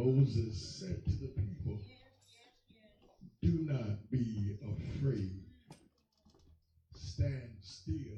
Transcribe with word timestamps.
Moses 0.00 0.80
said 0.80 1.04
to 1.04 1.10
the 1.10 1.28
people, 1.28 1.78
Do 3.42 3.66
not 3.68 4.10
be 4.10 4.56
afraid. 4.62 5.42
Stand 6.94 7.52
still 7.60 8.16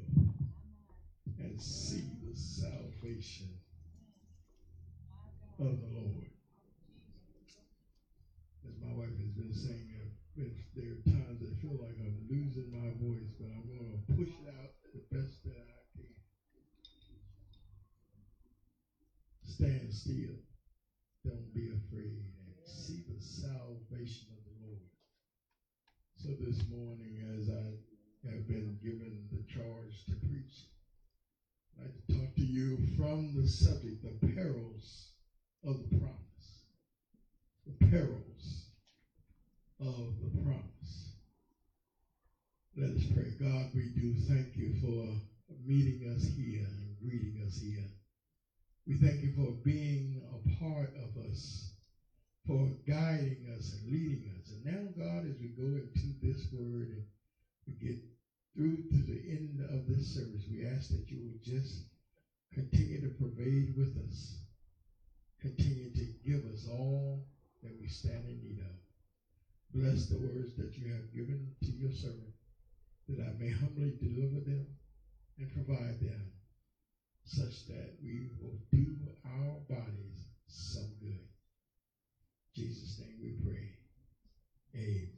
and 1.40 1.60
see 1.60 2.04
the 2.22 2.36
salvation 2.38 3.48
of 5.58 5.80
the 5.80 5.88
Lord. 5.98 6.30
As 8.64 8.74
my 8.80 8.94
wife 8.94 9.18
has 9.18 9.32
been 9.34 9.52
saying, 9.52 9.88
if 10.36 10.52
there 10.76 10.92
are 10.92 11.10
times 11.10 11.42
I 11.42 11.60
feel 11.60 11.78
like 11.82 11.98
I'm 11.98 12.28
losing 12.30 12.70
my 12.70 12.94
voice, 13.04 13.34
but 13.40 13.48
I'm 13.50 13.66
going 13.66 13.90
to 13.90 14.14
push 14.14 14.28
it 14.28 14.54
out 14.54 14.70
the 14.94 15.16
best 15.16 15.42
that 15.46 15.58
I 15.58 15.98
can. 15.98 16.14
Stand 19.42 19.92
still. 19.92 20.38
Don't 21.24 21.54
be 21.54 21.70
afraid 21.70 22.18
and 22.18 22.66
see 22.66 23.04
the 23.06 23.22
salvation 23.22 24.26
of 24.34 24.42
the 24.42 24.66
Lord. 24.66 24.90
So 26.16 26.30
this 26.40 26.66
morning, 26.68 27.22
as 27.38 27.48
I 27.48 28.28
have 28.28 28.48
been 28.48 28.76
given 28.82 29.28
the 29.30 29.44
charge 29.46 30.04
to 30.06 30.16
preach, 30.26 30.66
I'd 31.78 31.84
like 31.84 32.06
to 32.06 32.12
talk 32.18 32.34
to 32.34 32.44
you 32.44 32.76
from 32.96 33.34
the 33.36 33.41
subject, 33.58 34.02
the 34.02 34.12
perils 34.34 35.10
of 35.64 35.78
the 35.78 35.96
promise. 35.98 36.64
The 37.66 37.86
perils 37.86 38.66
of 39.80 40.14
the 40.20 40.28
promise. 40.42 41.12
Let 42.76 42.92
us 42.92 43.04
pray. 43.04 43.32
God, 43.38 43.68
we 43.74 43.88
do 43.88 44.14
thank 44.28 44.56
you 44.56 44.72
for 44.80 45.06
meeting 45.66 46.04
us 46.14 46.24
here 46.36 46.62
and 46.80 46.96
greeting 47.00 47.36
us 47.44 47.56
here. 47.56 47.84
We 48.86 48.94
thank 48.96 49.22
you 49.22 49.30
for 49.30 49.52
being 49.64 50.20
a 50.32 50.38
part 50.58 50.90
of 50.96 51.16
us, 51.16 51.70
for 52.46 52.70
guiding 52.86 53.46
us 53.56 53.72
and 53.72 53.92
leading 53.92 54.24
us. 54.36 54.50
And 54.50 54.64
now, 54.64 54.88
God, 54.96 55.24
as 55.24 55.38
we 55.38 55.50
go 55.50 55.76
into 55.76 56.14
this 56.22 56.46
word 56.52 56.88
and 56.88 57.02
we 57.68 57.74
get 57.74 57.98
through 58.54 58.78
to 58.92 59.02
the 59.02 59.20
end 59.24 59.60
of 59.68 59.86
this 59.86 60.14
service, 60.14 60.46
we 60.50 60.64
ask 60.64 60.88
that 60.90 61.10
you 61.10 61.20
will 61.20 61.38
just 61.42 61.82
continue 62.52 63.00
to 63.00 63.08
pervade 63.08 63.74
with 63.76 63.96
us, 64.08 64.36
continue 65.40 65.88
to 65.88 66.04
give 66.24 66.44
us 66.52 66.66
all 66.68 67.24
that 67.62 67.72
we 67.80 67.86
stand 67.86 68.26
in 68.26 68.38
need 68.40 68.58
of. 68.58 68.74
Bless 69.72 70.04
the 70.04 70.18
words 70.18 70.52
that 70.56 70.76
you 70.76 70.92
have 70.92 71.12
given 71.14 71.50
to 71.64 71.70
your 71.72 71.90
servant, 71.90 72.32
that 73.08 73.18
I 73.20 73.32
may 73.38 73.48
humbly 73.48 73.92
deliver 73.98 74.38
them 74.40 74.66
and 75.38 75.48
provide 75.50 75.98
them, 76.00 76.30
such 77.24 77.64
that 77.66 77.90
we 78.02 78.28
will 78.38 78.58
do 78.70 78.94
our 79.24 79.58
bodies 79.68 80.26
some 80.46 80.90
good. 81.00 81.24
In 82.54 82.64
Jesus' 82.64 82.98
name 82.98 83.16
we 83.22 83.30
pray. 83.30 83.70
Amen. 84.74 85.08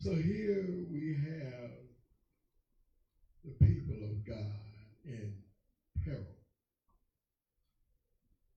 So 0.00 0.14
here 0.14 0.84
we 0.92 1.14
have 1.14 1.70
the 3.44 3.52
people 3.64 4.04
of 4.04 4.24
God 4.24 4.52
in 5.04 5.32
peril. 6.04 6.26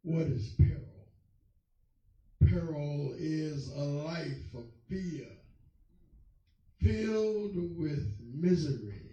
What 0.09 0.25
is 0.25 0.47
peril? 0.57 0.79
peril 2.43 3.13
is 3.19 3.71
a 3.75 3.83
life 3.83 4.55
of 4.55 4.65
fear 4.87 5.27
filled 6.81 7.77
with 7.77 8.17
misery. 8.19 9.11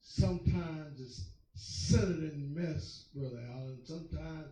Sometimes 0.00 1.00
it's 1.00 1.26
centered 1.54 2.24
in 2.24 2.52
mess, 2.56 3.04
Brother 3.14 3.40
Allen. 3.52 3.78
Sometimes 3.84 4.48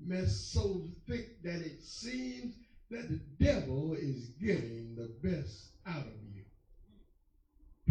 mess 0.00 0.34
so 0.34 0.80
thick 1.06 1.42
that 1.42 1.60
it 1.60 1.82
seems 1.82 2.54
that 2.90 3.10
the 3.10 3.20
devil 3.44 3.92
is 3.92 4.30
getting 4.40 4.96
the 4.96 5.10
best 5.22 5.66
out 5.86 6.06
of 6.06 6.14
you. 6.34 6.44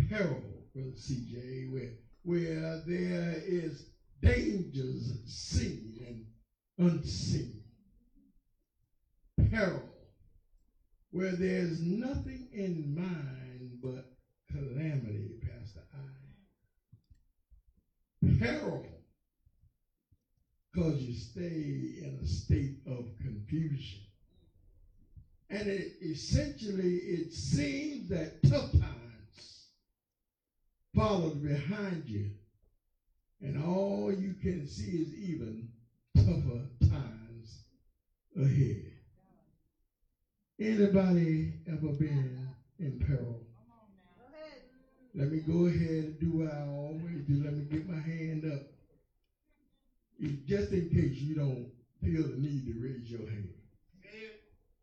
Peril, 0.09 0.41
Brother 0.73 0.89
CJ, 0.97 1.71
where, 1.71 1.91
where 2.23 2.81
there 2.87 3.35
is 3.45 3.83
dangers 4.19 5.13
seen 5.27 5.90
unseen 6.81 7.59
peril 9.49 9.89
where 11.11 11.33
there's 11.33 11.81
nothing 11.81 12.45
in 12.51 12.95
mind 12.95 13.77
but 13.81 14.03
calamity, 14.51 15.35
Pastor 15.41 15.81
I. 15.93 16.49
Peril 18.39 18.85
because 20.71 20.95
you 21.03 21.11
stay 21.13 21.89
in 22.01 22.17
a 22.21 22.25
state 22.25 22.73
of 22.87 23.05
confusion. 23.21 23.99
And 25.49 25.67
it, 25.67 25.89
essentially, 26.01 26.95
it 26.95 27.31
seems 27.31 28.07
that 28.09 28.31
tough 28.45 28.71
times 28.71 29.67
follow 30.95 31.31
behind 31.31 32.09
you, 32.09 32.29
and 33.41 33.57
all 33.57 34.11
you 34.11 34.33
can 34.33 34.65
see 34.65 34.99
is 34.99 35.13
even 35.13 35.65
tougher 36.25 36.61
times 36.89 37.63
ahead. 38.37 38.91
Anybody 40.59 41.53
ever 41.67 41.89
been 41.99 42.47
in 42.79 42.99
peril? 42.99 43.39
Let 45.15 45.31
me 45.31 45.39
go 45.39 45.65
ahead 45.65 46.05
and 46.05 46.19
do 46.19 46.31
what 46.31 46.47
I 46.47 46.61
always 46.61 47.23
do. 47.27 47.43
Let 47.43 47.55
me 47.55 47.63
get 47.63 47.89
my 47.89 47.99
hand 47.99 48.45
up. 48.45 48.61
Just 50.47 50.71
in 50.71 50.87
case 50.89 51.19
you 51.19 51.35
don't 51.35 51.67
feel 52.03 52.27
the 52.27 52.37
need 52.37 52.65
to 52.67 52.73
raise 52.81 53.11
your 53.11 53.27
hand. 53.27 53.49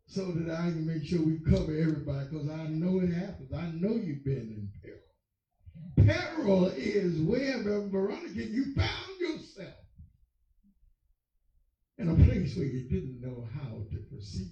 So 0.07 0.31
that 0.33 0.49
I 0.49 0.71
can 0.71 0.85
make 0.85 1.05
sure 1.05 1.21
we 1.21 1.37
cover 1.37 1.71
everybody 1.73 2.25
because 2.29 2.47
I 2.47 2.67
know 2.67 2.99
it 2.99 3.09
happens. 3.09 3.53
I 3.53 3.67
know 3.67 3.95
you've 3.95 4.23
been 4.25 4.49
in 4.49 4.69
peril. 4.83 4.97
Peril 5.97 6.67
is 6.75 7.19
where, 7.21 7.59
Veronica, 7.59 8.43
you 8.45 8.65
found 8.75 9.08
in 11.99 12.09
a 12.09 12.15
place 12.15 12.55
where 12.55 12.65
you 12.65 12.89
didn't 12.89 13.21
know 13.21 13.47
how 13.53 13.83
to 13.91 13.99
proceed 14.09 14.49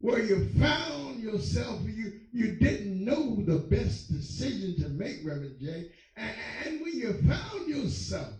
where 0.00 0.22
you 0.22 0.38
found 0.60 1.20
yourself, 1.20 1.80
you, 1.84 2.12
you 2.32 2.58
didn't 2.58 3.04
know 3.04 3.42
the 3.42 3.58
best 3.58 4.10
decision 4.10 4.76
to 4.76 4.88
make, 4.88 5.18
Reverend 5.24 5.58
J. 5.60 5.86
And, 6.16 6.34
and 6.64 6.82
when 6.82 6.94
you 6.94 7.12
found 7.12 7.68
yourself 7.68 8.32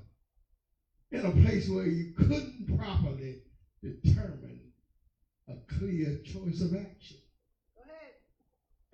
in 1.10 1.24
a 1.24 1.32
place 1.32 1.68
where 1.68 1.86
you 1.86 2.12
couldn't 2.16 2.76
properly 2.76 3.38
determine 3.82 4.60
a 5.48 5.54
clear 5.74 6.14
choice 6.24 6.60
of 6.60 6.74
action. 6.74 7.16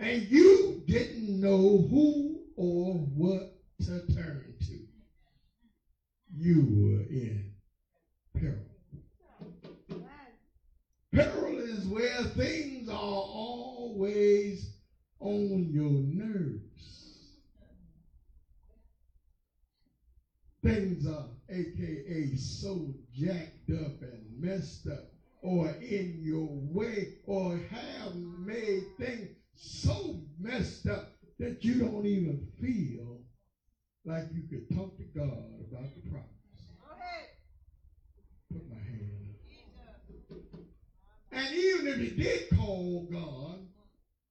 And 0.01 0.23
you 0.29 0.83
didn't 0.87 1.41
know 1.41 1.87
who 1.91 2.41
or 2.57 2.97
what 2.97 3.53
to 3.83 4.01
turn 4.13 4.55
to. 4.63 4.79
You 6.37 6.63
were 6.63 7.03
in 7.11 7.53
peril. 8.37 8.65
Peril 11.13 11.59
is 11.61 11.84
where 11.95 12.25
things 12.25 12.89
are 12.89 12.95
always 12.97 14.67
on 15.21 15.71
your 15.71 16.01
nerves. 16.03 17.29
Things 20.61 21.07
are, 21.07 21.29
aka, 21.49 22.35
so 22.35 22.93
jacked 23.13 23.71
up 23.71 24.03
and 24.03 24.41
messed 24.41 24.89
up, 24.89 25.05
or 25.41 25.69
in 25.69 26.19
your 26.21 26.49
way, 26.75 27.07
or 27.27 27.55
have 27.71 28.13
made 28.45 28.83
things 28.99 29.29
so 29.55 30.19
messed 30.41 30.89
up 30.89 31.05
that 31.39 31.65
you 31.65 31.79
don't 31.79 32.07
even 32.07 32.45
feel 32.61 33.21
like 34.05 34.25
you 34.33 34.43
could 34.51 34.69
talk 34.75 34.97
to 34.97 35.05
God 35.17 35.61
about 35.71 35.87
the 35.95 36.11
promise. 36.11 36.27
Put 38.53 38.69
my 38.69 38.79
hand 38.79 39.13
up. 39.29 39.37
And 41.35 41.55
even 41.55 41.87
if 41.89 41.97
he 41.97 42.11
did 42.23 42.57
call 42.57 43.09
God, 43.11 43.59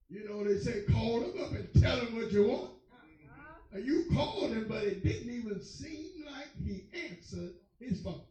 you 0.09 0.27
know, 0.27 0.43
they 0.43 0.57
say 0.57 0.83
call 0.91 1.21
him 1.21 1.43
up 1.43 1.51
and 1.51 1.81
tell 1.81 1.97
him 1.97 2.15
what 2.15 2.31
you 2.31 2.47
want. 2.47 2.71
Uh-huh. 2.91 3.79
You 3.79 4.05
called 4.13 4.51
him, 4.51 4.65
but 4.69 4.83
it 4.83 5.03
didn't 5.03 5.29
even 5.29 5.61
seem 5.61 6.25
like 6.25 6.49
he 6.63 6.85
answered 7.09 7.53
his 7.79 8.01
phone. 8.01 8.21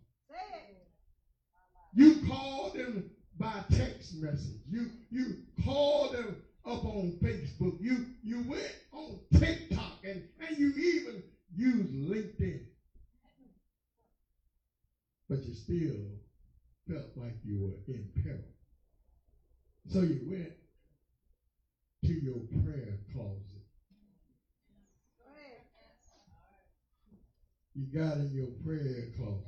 You 1.94 2.26
called 2.26 2.74
him 2.74 3.10
by 3.38 3.64
text 3.70 4.14
message. 4.14 4.60
You 4.68 4.90
you 5.10 5.36
called 5.62 6.14
him 6.14 6.36
up 6.64 6.84
on 6.84 7.18
Facebook. 7.22 7.76
You 7.80 8.06
you 8.22 8.44
went 8.48 8.74
on 8.92 9.18
TikTok 9.38 9.98
and, 10.04 10.22
and 10.40 10.58
you 10.58 10.68
even 10.68 11.22
used 11.54 11.92
LinkedIn. 11.92 12.60
But 15.28 15.44
you 15.44 15.54
still 15.54 16.06
felt 16.88 17.10
like 17.16 17.36
you 17.44 17.60
were 17.60 17.94
in 17.94 18.08
peril. 18.22 18.51
So 19.86 20.00
you 20.00 20.20
went 20.22 20.50
to 22.04 22.14
your 22.14 22.40
prayer 22.62 22.96
closet. 23.12 23.62
You 27.74 27.86
got 27.86 28.18
in 28.18 28.32
your 28.32 28.50
prayer 28.64 29.04
closet. 29.16 29.40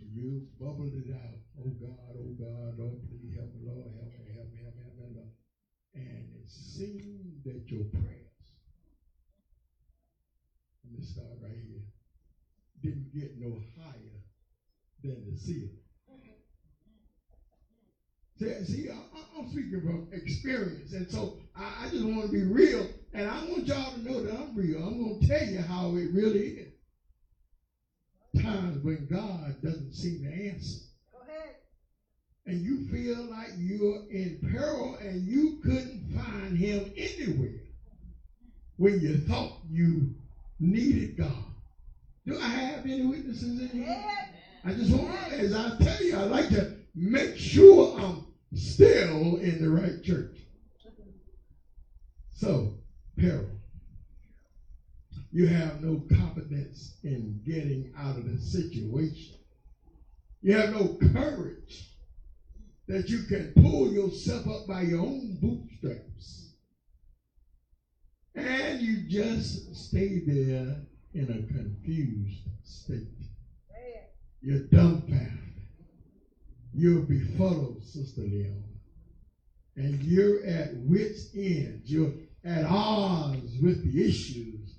You 0.00 0.42
bubbled 0.58 0.94
it 0.94 1.10
out. 1.10 1.38
Oh 1.58 1.72
God, 1.80 2.16
oh 2.16 2.32
God, 2.38 2.74
Lord, 2.76 3.00
please 3.08 3.32
help 3.34 3.52
me, 3.52 3.60
Lord, 3.62 3.90
help 3.94 4.10
me, 4.18 4.30
help 4.32 4.50
me, 4.50 4.58
help 4.60 4.74
me, 4.76 4.82
help 4.82 4.96
me, 4.96 5.04
Lord. 5.14 5.28
And 5.94 6.28
it 6.34 6.48
seemed 6.48 7.38
that 7.44 7.70
your 7.70 7.84
prayers, 7.84 8.22
let 10.84 10.92
me 10.94 11.00
start 11.02 11.36
right 11.40 11.56
here, 11.58 11.82
didn't 12.82 13.12
get 13.12 13.30
no 13.36 13.58
higher 13.76 14.20
than 15.02 15.24
the 15.24 15.34
ceiling. 15.34 15.87
See, 18.38 18.64
see 18.64 18.88
I, 18.90 19.40
am 19.40 19.50
speaking 19.50 19.82
from 19.82 20.08
experience, 20.12 20.92
and 20.92 21.10
so 21.10 21.38
I, 21.56 21.86
I 21.86 21.90
just 21.90 22.04
want 22.04 22.26
to 22.26 22.32
be 22.32 22.42
real, 22.42 22.88
and 23.12 23.28
I 23.28 23.44
want 23.44 23.66
y'all 23.66 23.92
to 23.92 24.00
know 24.00 24.22
that 24.22 24.34
I'm 24.34 24.54
real. 24.56 24.78
I'm 24.84 25.02
going 25.02 25.20
to 25.20 25.26
tell 25.26 25.46
you 25.48 25.60
how 25.60 25.96
it 25.96 26.12
really 26.12 26.40
is 26.40 26.72
times 28.42 28.82
when 28.84 29.06
God 29.10 29.56
doesn't 29.62 29.94
seem 29.94 30.22
to 30.22 30.48
answer. 30.48 30.78
Go 31.12 31.18
ahead. 31.28 31.56
And 32.46 32.60
you 32.60 32.86
feel 32.86 33.24
like 33.30 33.50
you're 33.56 34.04
in 34.10 34.38
peril 34.50 34.96
and 35.00 35.26
you 35.26 35.58
couldn't 35.62 36.12
find 36.14 36.56
him 36.56 36.92
anywhere 36.96 37.60
when 38.76 39.00
you 39.00 39.18
thought 39.18 39.58
you 39.68 40.14
needed 40.60 41.16
God. 41.16 41.44
Do 42.26 42.38
I 42.38 42.48
have 42.48 42.84
any 42.84 43.04
witnesses 43.06 43.60
in 43.60 43.82
here? 43.82 44.04
I 44.64 44.72
just 44.74 44.92
want, 44.92 45.10
as 45.32 45.54
I 45.54 45.76
tell 45.78 46.02
you, 46.02 46.16
I 46.16 46.24
like 46.24 46.48
to 46.50 46.76
make 46.94 47.36
sure 47.36 47.98
I'm 47.98 48.27
still 48.54 49.36
in 49.36 49.60
the 49.60 49.68
right 49.68 50.02
church. 50.02 50.36
So, 52.30 52.74
peril 53.16 53.58
you 55.30 55.46
have 55.46 55.80
no 55.80 56.02
confidence 56.12 56.96
in 57.02 57.40
getting 57.46 57.92
out 57.96 58.16
of 58.16 58.24
the 58.24 58.38
situation. 58.38 59.34
You 60.40 60.54
have 60.54 60.72
no 60.72 60.96
courage 61.12 61.90
that 62.86 63.08
you 63.10 63.24
can 63.28 63.52
pull 63.56 63.92
yourself 63.92 64.48
up 64.48 64.66
by 64.66 64.82
your 64.82 65.00
own 65.00 65.38
bootstraps. 65.40 66.54
And 68.34 68.80
you 68.80 69.08
just 69.08 69.74
stay 69.74 70.20
there 70.26 70.76
in 71.12 71.30
a 71.30 71.52
confused 71.52 72.48
state. 72.62 73.04
You're 74.40 74.66
dumbfounded. 74.68 75.47
You're 76.74 77.02
befuddled, 77.02 77.84
Sister 77.84 78.22
Leon. 78.22 78.64
And 79.76 80.02
you're 80.02 80.44
at 80.44 80.76
wit's 80.76 81.30
end. 81.34 81.82
You're 81.84 82.12
at 82.44 82.64
odds 82.64 83.56
with 83.62 83.84
the 83.84 84.08
issues 84.08 84.74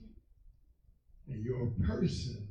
and 1.28 1.44
you're 1.44 1.68
a 1.68 1.88
person 1.88 2.48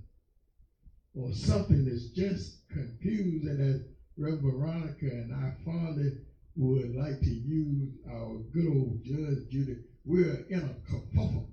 or 1.14 1.32
something 1.32 1.84
that's 1.84 2.08
just 2.10 2.68
confused 2.70 3.46
and 3.46 3.60
as 3.60 3.80
Reverend 4.16 4.42
Veronica 4.42 5.06
and 5.06 5.34
I 5.34 5.52
fondly 5.64 6.12
would 6.56 6.94
like 6.94 7.20
to 7.20 7.30
use 7.30 7.94
our 8.10 8.36
good 8.52 8.66
old 8.68 9.02
Judge 9.04 9.48
Judy, 9.50 9.76
we're 10.04 10.44
in 10.50 10.60
a 10.60 10.74
kerfuffle. 10.90 11.46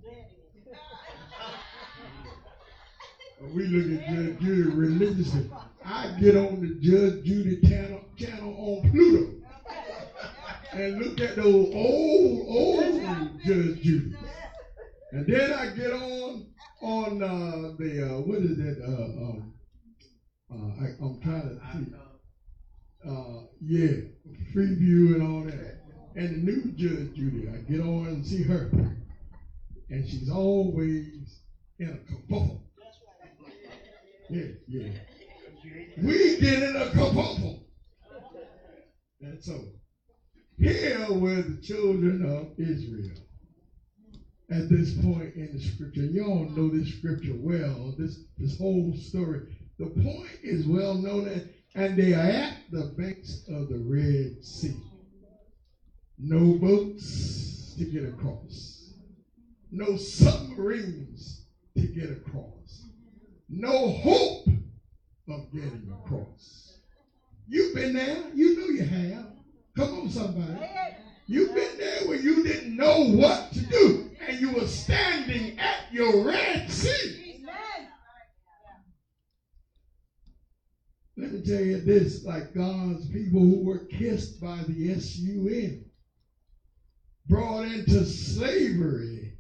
we 3.54 3.68
look 3.68 4.02
at 4.02 4.08
Judge 4.08 4.40
Judy 4.40 4.62
religiously. 4.64 5.50
I 6.06 6.20
get 6.20 6.38
on 6.38 6.62
the 6.62 6.76
Judge 6.80 7.26
Judy 7.26 7.62
channel, 7.68 8.02
channel 8.16 8.56
on 8.58 8.92
Pluto 8.92 9.36
and 10.72 11.00
look 11.00 11.20
at 11.20 11.36
those 11.36 11.72
old, 11.74 12.46
old 12.48 13.42
Judge 13.44 13.82
Judy. 13.82 14.16
And 15.12 15.26
then 15.26 15.54
I 15.54 15.68
get 15.76 15.94
on 15.94 16.48
on 16.82 17.24
uh, 17.24 17.76
the 17.80 18.06
uh, 18.06 18.20
what 18.22 18.40
is 18.40 18.60
it? 18.60 18.78
Uh, 18.84 18.92
um, 18.92 19.54
uh, 20.52 20.84
I, 20.84 20.88
am 21.04 21.20
trying 21.24 21.42
to 21.42 21.60
see. 21.74 21.94
Uh, 23.08 23.48
yeah, 23.62 23.98
Freevee 24.54 25.16
and 25.16 25.24
all 25.24 25.44
that. 25.46 25.82
And 26.16 26.48
the 26.48 26.52
new 26.52 26.72
Judge 26.74 27.16
Judy, 27.16 27.50
I 27.50 27.58
get 27.72 27.82
on 27.82 28.08
and 28.08 28.26
see 28.26 28.44
her, 28.44 28.70
and 29.90 30.08
she's 30.08 30.30
always 30.30 31.40
in 31.80 31.90
a 31.90 32.12
kerfuffle. 32.12 32.62
Yeah, 34.30 34.46
yeah. 34.68 34.90
We 35.98 36.40
get 36.40 36.64
in 36.64 36.76
a 36.76 36.86
kerfuffle. 36.88 37.64
And 39.22 39.44
so, 39.44 39.60
here 40.58 41.08
were 41.10 41.42
the 41.42 41.62
children 41.62 42.26
of 42.26 42.60
Israel 42.60 43.18
at 44.50 44.70
this 44.70 44.94
point 44.96 45.36
in 45.36 45.50
the 45.54 45.62
scripture. 45.62 46.02
You 46.02 46.26
all 46.26 46.50
know 46.50 46.70
this 46.70 46.94
scripture 46.96 47.36
well, 47.36 47.96
this, 47.98 48.20
this 48.38 48.58
whole 48.58 48.94
story. 48.96 49.42
The 49.80 49.88
point 49.88 50.30
is 50.44 50.68
well 50.68 50.96
known, 50.96 51.28
and, 51.28 51.50
and 51.76 51.98
they 51.98 52.14
are 52.14 52.20
at 52.20 52.58
the 52.72 52.94
banks 52.98 53.44
of 53.50 53.70
the 53.70 53.80
Red 53.80 54.44
Sea. 54.44 54.78
No 56.18 56.58
boats 56.58 57.76
to 57.78 57.86
get 57.86 58.06
across, 58.06 58.94
no 59.72 59.98
submarines 59.98 61.46
to 61.76 61.88
get 61.88 62.10
across, 62.10 62.86
no 63.50 63.90
hope 63.90 64.48
of 65.28 65.52
getting 65.54 65.92
across. 65.92 66.78
You've 67.48 67.76
been 67.76 67.94
there, 67.94 68.24
you 68.34 68.60
know 68.60 68.68
you 68.68 68.84
have. 68.84 69.26
Come 69.76 70.00
on, 70.00 70.10
somebody. 70.10 70.68
You've 71.28 71.56
been 71.56 71.78
there 71.78 72.08
where 72.08 72.18
you 72.18 72.44
didn't 72.44 72.76
know 72.76 73.10
what 73.10 73.52
to 73.54 73.60
do 73.62 74.12
and 74.28 74.40
you 74.40 74.54
were 74.54 74.68
standing 74.68 75.58
at 75.60 75.92
your 75.92 76.26
Red 76.26 76.70
Sea. 76.70 77.26
Let 81.18 81.32
me 81.32 81.42
tell 81.42 81.62
you 81.62 81.82
this 81.82 82.26
like 82.26 82.54
God's 82.54 83.08
people 83.08 83.40
who 83.40 83.64
were 83.64 83.86
kissed 83.86 84.42
by 84.42 84.60
the 84.68 85.00
SUN, 85.00 85.86
brought 87.28 87.64
into 87.64 88.04
slavery, 88.04 89.38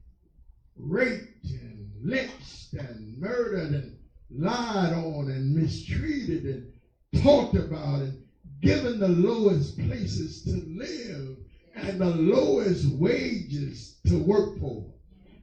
raped 0.77 1.45
and 1.49 1.91
lynched 2.01 2.73
and 2.73 3.19
murdered 3.19 3.73
and 3.73 3.94
lied 4.31 4.93
on 4.93 5.29
and 5.31 5.55
mistreated 5.55 6.45
and 6.45 7.21
talked 7.21 7.55
about 7.55 8.01
and 8.01 8.23
given 8.61 8.99
the 8.99 9.07
lowest 9.07 9.77
places 9.79 10.43
to 10.43 10.51
live 10.51 11.37
and 11.75 11.99
the 11.99 12.09
lowest 12.09 12.85
wages 12.97 13.99
to 14.05 14.17
work 14.17 14.57
for 14.59 14.85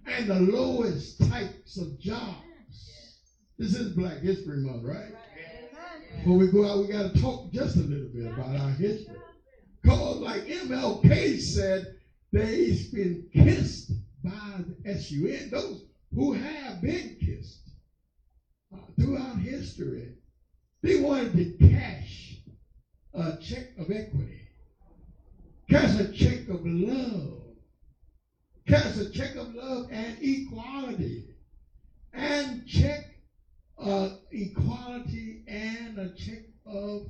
and 0.06 0.28
the 0.28 0.40
lowest 0.40 1.20
types 1.30 1.78
of 1.78 1.98
jobs. 1.98 3.18
This 3.58 3.74
is 3.74 3.90
Black 3.90 4.18
History 4.20 4.58
Month, 4.58 4.84
right? 4.84 5.12
Before 6.16 6.36
we 6.36 6.48
go 6.48 6.64
out, 6.64 6.80
we 6.80 6.88
got 6.88 7.12
to 7.12 7.20
talk 7.20 7.50
just 7.52 7.76
a 7.76 7.82
little 7.82 8.08
bit 8.12 8.26
about 8.26 8.56
our 8.56 8.70
history. 8.70 9.16
Because, 9.82 10.18
like 10.18 10.44
MLK 10.46 11.38
said, 11.38 11.88
they've 12.32 12.90
been 12.92 13.22
kissed 13.32 13.92
by 14.24 14.62
the 14.84 14.96
SUN, 14.96 15.50
those 15.50 15.82
who 16.12 16.32
have 16.32 16.80
been 16.80 17.16
kissed 17.20 17.61
throughout 18.98 19.38
history. 19.38 20.12
They 20.82 20.96
wanted 20.96 21.34
to 21.34 21.44
cash 21.68 22.36
a 23.14 23.32
check 23.32 23.66
of 23.78 23.90
equity 23.90 24.40
cash 25.70 25.94
a 25.96 26.04
check 26.04 26.48
of 26.48 26.64
love. 26.64 27.52
cash 28.66 28.96
a 28.96 29.04
check 29.04 29.36
of 29.36 29.50
love 29.50 29.84
and 29.90 30.16
equality. 30.20 31.24
And 32.14 32.64
check 32.66 33.00
uh, 33.78 34.08
equality 34.32 35.36
and 35.48 35.98
a 35.98 36.08
check 36.08 36.42
of 36.66 37.04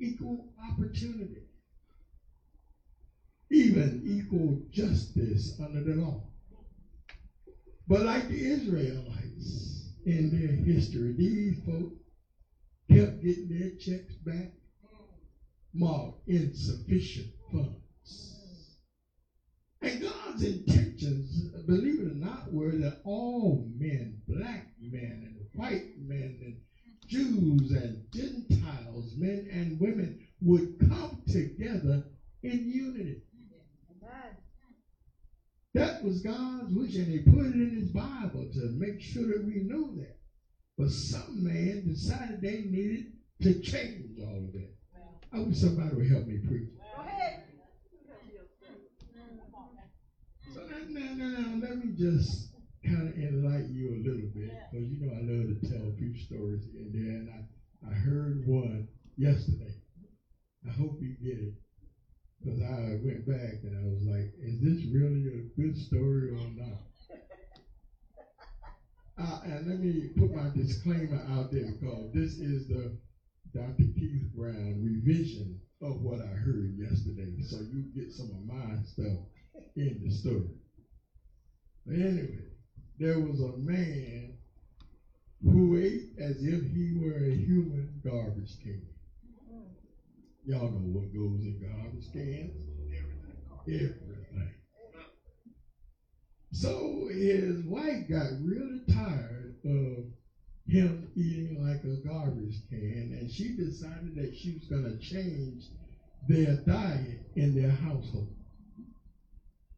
equal 0.00 0.46
opportunity. 0.58 1.42
Even 3.52 4.00
equal 4.04 4.56
justice 4.72 5.52
under 5.60 5.82
the 5.82 5.94
law. 5.94 6.22
But 7.88 8.02
like 8.02 8.28
the 8.28 8.40
Israelites 8.44 9.81
in 10.04 10.30
their 10.30 10.74
history, 10.74 11.14
these 11.14 11.58
folks 11.64 11.96
kept 12.90 13.22
getting 13.22 13.48
their 13.48 13.70
checks 13.78 14.14
back 14.24 14.52
marked 15.74 16.28
insufficient 16.28 17.28
funds. 17.50 18.76
And 19.80 20.02
God's 20.02 20.42
intentions, 20.42 21.48
believe 21.66 22.00
it 22.00 22.12
or 22.12 22.14
not, 22.14 22.52
were 22.52 22.72
that 22.72 23.00
all 23.04 23.68
men, 23.76 24.20
black 24.28 24.68
men 24.80 25.22
and 25.26 25.36
white 25.54 25.98
men 25.98 26.38
and 26.40 26.56
Jews 27.06 27.72
and 27.72 28.04
Gentiles, 28.12 29.14
men 29.16 29.48
and 29.50 29.80
women, 29.80 30.20
would 30.40 30.78
come 30.78 31.22
together 31.28 32.04
in 32.42 32.70
unity. 32.70 33.22
That 35.74 36.04
was 36.04 36.20
God's 36.20 36.74
wish, 36.74 36.96
and 36.96 37.08
He 37.08 37.20
put 37.20 37.46
it 37.46 37.54
in 37.54 37.80
His 37.80 37.90
Bible 37.90 38.50
to 38.52 38.60
make 38.78 39.00
sure 39.00 39.26
that 39.28 39.44
we 39.44 39.62
know 39.62 39.94
that. 39.96 40.18
But 40.76 40.90
some 40.90 41.44
man 41.44 41.86
decided 41.86 42.40
they 42.40 42.62
needed 42.62 43.12
to 43.42 43.60
change 43.60 44.18
all 44.20 44.36
of 44.36 44.52
that. 44.52 44.74
I 45.32 45.40
wish 45.40 45.58
somebody 45.58 45.94
would 45.96 46.10
help 46.10 46.26
me 46.26 46.38
preach. 46.46 46.70
Go 46.96 47.02
ahead. 47.02 47.42
So, 50.54 50.60
now, 50.66 50.84
now, 50.90 51.40
now, 51.40 51.66
let 51.66 51.78
me 51.78 51.94
just 51.96 52.52
kind 52.84 53.08
of 53.08 53.14
enlighten 53.14 53.74
you 53.74 53.94
a 53.94 54.04
little 54.04 54.28
bit, 54.34 54.52
because 54.70 54.88
you 54.90 55.00
know 55.00 55.12
I 55.14 55.22
love 55.22 55.60
to 55.60 55.68
tell 55.70 55.88
a 55.88 55.96
few 55.96 56.14
stories 56.18 56.68
in 56.74 56.92
there, 56.92 57.16
and 57.16 57.30
I 57.30 57.46
I 57.88 57.94
heard 57.94 58.46
one 58.46 58.88
yesterday. 59.16 59.74
I 60.66 60.70
hope 60.70 60.98
you 61.00 61.16
get 61.20 61.38
it. 61.38 61.54
Because 62.42 62.60
I 62.62 62.98
went 63.04 63.26
back 63.26 63.64
and 63.64 63.76
I 63.78 63.84
was 63.86 64.02
like, 64.04 64.32
is 64.40 64.60
this 64.60 64.84
really 64.86 65.28
a 65.28 65.60
good 65.60 65.76
story 65.76 66.30
or 66.30 66.48
not? 66.56 66.82
Uh, 69.18 69.40
and 69.44 69.66
let 69.68 69.80
me 69.80 70.08
put 70.16 70.34
my 70.34 70.50
disclaimer 70.54 71.22
out 71.28 71.52
there 71.52 71.66
because 71.72 72.12
this 72.12 72.38
is 72.38 72.66
the 72.68 72.92
Dr. 73.54 73.84
Keith 73.98 74.26
Brown 74.34 74.82
revision 74.82 75.58
of 75.82 76.02
what 76.02 76.20
I 76.20 76.34
heard 76.34 76.72
yesterday. 76.76 77.40
So 77.42 77.58
you 77.60 77.84
get 77.94 78.12
some 78.12 78.30
of 78.32 78.42
my 78.42 78.76
stuff 78.82 79.20
in 79.76 80.00
the 80.02 80.10
story. 80.10 80.56
But 81.86 81.96
anyway, 81.96 82.50
there 82.98 83.18
was 83.18 83.40
a 83.40 83.52
man 83.52 84.34
who 85.42 85.76
ate 85.76 86.04
as 86.18 86.42
if 86.44 86.62
he 86.64 86.92
were 86.92 87.18
a 87.18 87.34
human 87.34 88.00
garbage 88.04 88.58
can. 88.62 88.91
Y'all 90.44 90.70
know 90.70 90.98
what 90.98 91.14
goes 91.14 91.40
in 91.44 91.60
garbage 91.60 92.12
cans? 92.12 92.50
Everything. 93.68 94.50
So 96.50 97.08
his 97.12 97.64
wife 97.64 98.08
got 98.10 98.26
really 98.44 98.80
tired 98.92 99.56
of 99.64 100.04
him 100.66 101.08
eating 101.16 101.64
like 101.64 101.84
a 101.84 102.06
garbage 102.06 102.56
can, 102.68 103.16
and 103.18 103.30
she 103.30 103.56
decided 103.56 104.16
that 104.16 104.36
she 104.36 104.54
was 104.54 104.64
going 104.68 104.84
to 104.84 104.98
change 104.98 105.64
their 106.28 106.56
diet 106.66 107.20
in 107.36 107.54
their 107.54 107.70
household. 107.70 108.34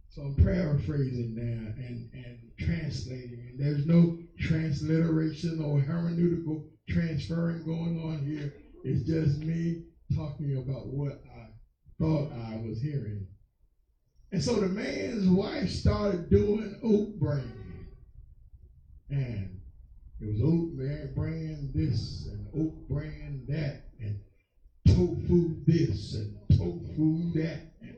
So 0.09 0.23
I'm 0.23 0.35
paraphrasing 0.37 1.35
now 1.35 1.75
and, 1.77 2.11
and 2.13 2.39
translating, 2.59 3.51
and 3.51 3.61
there's 3.61 3.87
no 3.87 4.19
transliteration 4.41 5.61
or 5.63 5.81
hermeneutical 5.81 6.65
transferring 6.89 7.65
going 7.65 8.01
on 8.03 8.25
here. 8.25 8.55
It's 8.85 9.07
just 9.07 9.39
me 9.39 9.85
talking 10.15 10.57
about 10.57 10.87
what 10.87 11.23
I 11.37 11.47
thought 11.99 12.33
I 12.33 12.57
was 12.57 12.81
hearing. 12.81 13.27
And 14.33 14.43
so 14.43 14.55
the 14.57 14.69
man's 14.69 15.29
wife 15.29 15.71
started 15.71 16.31
doing 16.31 16.79
oat 16.83 17.19
bran. 17.21 17.87
And 19.11 19.61
it 20.21 20.27
was 20.27 20.41
oat 20.43 21.15
bran 21.15 21.71
this 21.75 22.29
and 22.31 22.47
oat 22.55 22.89
bran 22.89 23.45
that 23.49 23.85
and 24.01 24.19
tofu 24.87 25.63
this 25.67 26.15
and 26.15 26.37
tofu 26.51 27.33
that 27.35 27.73
and 27.81 27.97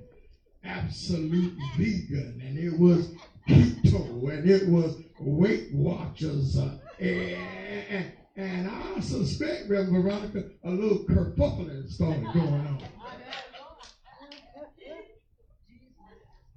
absolute 0.64 1.54
vegan 1.76 2.42
and 2.44 2.58
it 2.58 2.78
was 2.78 3.12
keto 3.48 4.30
and 4.30 4.48
it 4.48 4.68
was 4.68 4.96
Weight 5.18 5.72
Watchers 5.72 6.58
uh, 6.58 6.78
and, 7.00 8.12
and 8.36 8.68
I 8.68 9.00
suspect, 9.00 9.70
Reverend 9.70 10.02
Veronica, 10.02 10.44
a 10.64 10.70
little 10.70 11.04
kerfuffling 11.06 11.88
started 11.88 12.24
going 12.34 12.66
on. 12.66 12.82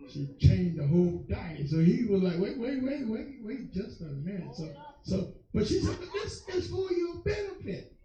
She 0.10 0.28
changed 0.40 0.80
the 0.80 0.88
whole 0.88 1.24
diet. 1.30 1.70
So 1.70 1.80
he 1.80 2.04
was 2.06 2.22
like, 2.22 2.40
wait, 2.40 2.58
wait, 2.58 2.84
wait, 2.84 3.08
wait, 3.08 3.28
wait, 3.44 3.74
just 3.74 4.02
a 4.02 4.06
minute. 4.06 4.56
So, 4.56 4.74
so, 5.04 5.34
but 5.54 5.68
she 5.68 5.80
said, 5.80 5.98
but 6.00 6.10
this 6.14 6.44
is 6.50 6.70
for 6.70 6.92
your 6.92 7.16
benefit. 7.24 7.96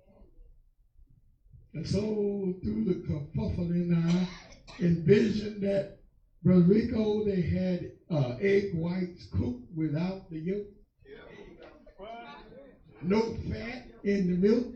And 1.73 1.87
so 1.87 2.55
through 2.63 2.85
the 2.85 3.03
kerfuffling, 3.09 3.97
I 3.97 4.29
envisioned 4.85 5.63
that 5.63 5.99
Brother 6.45 6.61
Rico, 6.61 7.25
they 7.25 7.41
had 7.41 7.93
uh, 8.11 8.37
egg 8.41 8.75
whites 8.75 9.27
cooked 9.33 9.73
without 9.75 10.31
the 10.31 10.39
yolk 10.39 10.67
no 13.07 13.21
fat 13.51 13.87
in 14.03 14.41
the 14.41 14.49
milk, 14.49 14.75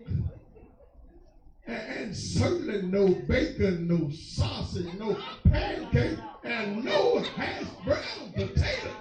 and 1.66 2.14
certainly 2.14 2.82
no 2.82 3.08
bacon, 3.26 3.88
no 3.88 4.10
sausage, 4.10 4.92
no 4.98 5.16
pancake, 5.44 6.18
and 6.44 6.84
no 6.84 7.20
hash 7.20 7.66
brown 7.84 8.32
potatoes. 8.34 8.92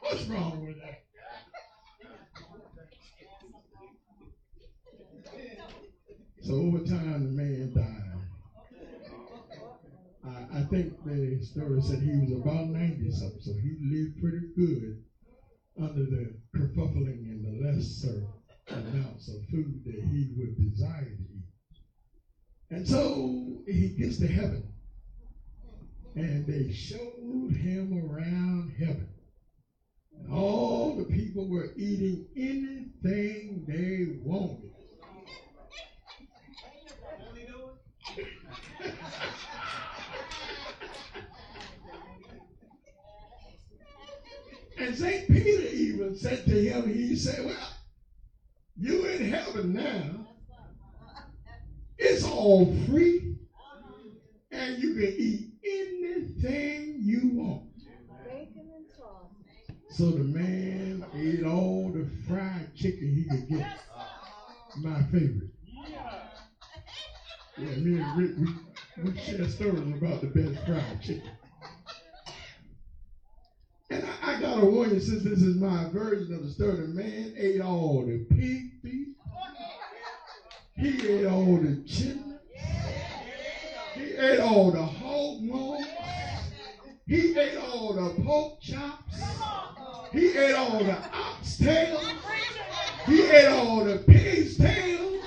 What's 0.00 0.24
wrong 0.26 0.66
with 0.66 0.76
that? 0.80 1.02
So 6.42 6.54
over 6.54 6.78
time, 6.78 7.24
the 7.24 7.42
man 7.42 7.72
died. 7.74 7.96
I, 10.26 10.58
I 10.58 10.62
think 10.64 11.04
the 11.04 11.44
story 11.44 11.80
said 11.82 12.00
he 12.00 12.18
was 12.18 12.32
about 12.32 12.68
90 12.68 13.10
something, 13.12 13.40
so 13.40 13.52
he 13.52 13.76
lived 13.82 14.20
pretty 14.20 14.46
good 14.56 15.04
under 15.78 16.04
the 16.04 16.34
kerfuffling 16.54 17.28
and 17.30 17.44
the 17.44 17.66
lesser 17.66 18.22
amounts 18.70 19.28
of 19.28 19.46
food 19.50 19.82
that 19.84 19.94
he 19.94 20.34
would 20.36 20.56
desire 20.56 21.04
to 21.04 21.10
eat. 21.10 21.44
And 22.70 22.86
so 22.86 23.62
he 23.66 23.88
gets 23.98 24.18
to 24.18 24.28
heaven. 24.28 24.72
And 26.14 26.46
they 26.46 26.72
showed 26.72 27.52
him 27.52 28.08
around 28.08 28.72
heaven. 28.78 29.08
And 30.16 30.32
all 30.32 30.96
the 30.96 31.04
people 31.04 31.48
were 31.48 31.72
eating 31.76 32.26
anything 32.36 33.64
they 33.66 34.18
wanted. 34.22 34.69
And 44.80 44.96
St. 44.96 45.28
Peter 45.28 45.68
even 45.74 46.16
said 46.16 46.46
to 46.46 46.52
him, 46.52 46.92
he 46.92 47.14
said, 47.14 47.44
Well, 47.44 47.68
you 48.78 49.04
in 49.04 49.30
heaven 49.30 49.74
now. 49.74 50.26
It's 51.98 52.24
all 52.24 52.74
free. 52.86 53.36
And 54.50 54.78
you 54.78 54.94
can 54.94 55.14
eat 55.18 55.50
anything 55.62 56.96
you 56.98 57.30
want. 57.34 57.64
So 59.90 60.10
the 60.12 60.24
man 60.24 61.04
ate 61.14 61.44
all 61.44 61.90
the 61.92 62.08
fried 62.26 62.74
chicken 62.74 63.14
he 63.14 63.24
could 63.28 63.48
get. 63.50 63.80
My 64.78 65.02
favorite. 65.02 65.50
Yeah, 67.58 67.76
me 67.76 68.00
and 68.00 68.18
Rick, 68.18 68.30
we, 68.38 69.02
we 69.10 69.18
share 69.18 69.46
stories 69.46 69.82
about 70.02 70.22
the 70.22 70.28
best 70.28 70.64
fried 70.64 71.02
chicken. 71.02 71.30
And 73.90 74.04
I, 74.60 74.62
I 74.62 74.66
gotta 74.66 74.76
warn 74.76 74.90
you, 74.90 75.00
since 75.00 75.24
this 75.24 75.40
is 75.40 75.56
my 75.56 75.88
version 75.88 76.34
of 76.34 76.42
the 76.42 76.50
story, 76.50 76.86
man 76.88 77.32
ate 77.34 77.62
all 77.62 78.04
the 78.04 78.18
pig 78.24 78.82
feet. 78.82 79.16
He 80.76 81.08
ate 81.08 81.26
all 81.26 81.56
the 81.56 81.82
chitlins. 81.86 82.38
He 83.94 84.02
ate 84.16 84.40
all 84.40 84.70
the 84.70 84.82
hog 84.82 85.40
maws. 85.40 85.86
He 87.06 87.38
ate 87.38 87.56
all 87.56 87.94
the 87.94 88.22
pork 88.22 88.60
chops. 88.60 89.22
He 90.12 90.36
ate 90.36 90.54
all 90.54 90.84
the 90.84 90.92
oxtails. 90.92 92.04
He 93.06 93.22
ate 93.22 93.48
all 93.48 93.84
the 93.84 93.98
pig's 94.06 94.58
tails. 94.58 95.24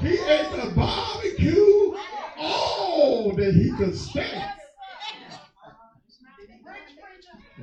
He 0.00 0.12
ate 0.14 0.50
the 0.52 0.72
barbecue. 0.74 1.94
All 2.38 3.32
that 3.36 3.54
he 3.54 3.72
could 3.76 3.94
stand. 3.94 4.53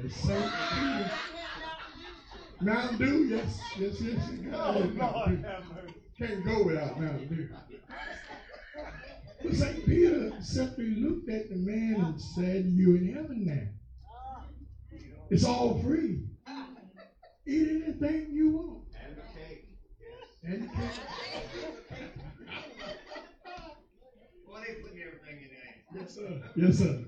And 0.02 0.12
St. 0.12 0.52
Peter. 0.74 1.12
Mountain 2.60 2.98
Dew, 2.98 3.24
yes, 3.26 3.60
yes, 3.78 4.02
yes. 4.02 4.30
You 4.32 4.50
got 4.50 4.78
it. 4.78 4.92
Oh, 5.00 5.38
Can't 6.18 6.44
go 6.44 6.64
without 6.64 7.00
Mountain 7.00 7.28
Dew. 7.28 7.50
But 9.44 9.54
St. 9.54 9.86
Peter 9.86 10.32
simply 10.42 10.96
looked 10.96 11.30
at 11.30 11.50
the 11.50 11.56
man 11.56 12.04
and 12.04 12.20
said, 12.20 12.66
You're 12.66 12.98
in 12.98 13.14
heaven 13.14 13.46
now. 13.46 13.68
It's 15.30 15.46
all 15.46 15.80
free. 15.84 16.24
Eat 17.46 17.68
anything 17.70 18.30
you 18.32 18.50
want. 18.50 18.84
And 19.06 19.18
the 19.18 19.22
cake. 19.40 19.68
And 20.44 20.64
the 20.64 20.68
cake. 20.68 22.12
Well, 24.48 24.62
they 24.68 24.74
put 24.82 24.92
everything 24.92 25.44
in 25.44 25.50
there. 25.52 26.02
Yes, 26.02 26.16
sir. 26.16 26.42
Yes, 26.56 26.78
sir. 26.80 27.06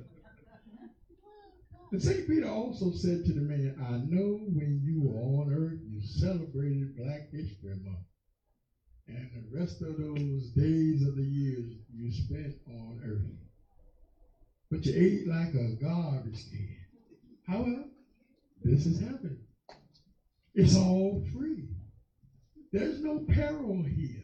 And 1.93 2.01
St. 2.01 2.27
Peter 2.27 2.49
also 2.49 2.89
said 2.89 3.23
to 3.23 3.33
the 3.33 3.41
man, 3.41 3.77
I 3.79 3.97
know 4.09 4.39
when 4.51 4.81
you 4.83 5.03
were 5.03 5.19
on 5.19 5.53
earth, 5.53 5.79
you 5.87 6.01
celebrated 6.01 6.97
Black 6.97 7.29
History 7.31 7.75
Month. 7.85 8.07
And 9.07 9.29
the 9.35 9.59
rest 9.59 9.79
of 9.83 9.99
those 9.99 10.49
days 10.55 11.05
of 11.07 11.15
the 11.15 11.23
years 11.23 11.71
you 11.93 12.11
spent 12.11 12.55
on 12.67 12.99
earth. 13.05 13.29
But 14.71 14.87
you 14.87 14.93
ate 14.95 15.27
like 15.27 15.53
a 15.53 15.75
garbage 15.83 16.49
can. 16.49 16.77
However, 17.45 17.83
this 18.63 18.87
is 18.87 18.99
heaven. 18.99 19.37
It's 20.55 20.75
all 20.75 21.23
free. 21.31 21.67
There's 22.71 23.03
no 23.03 23.19
peril 23.19 23.83
here. 23.83 24.23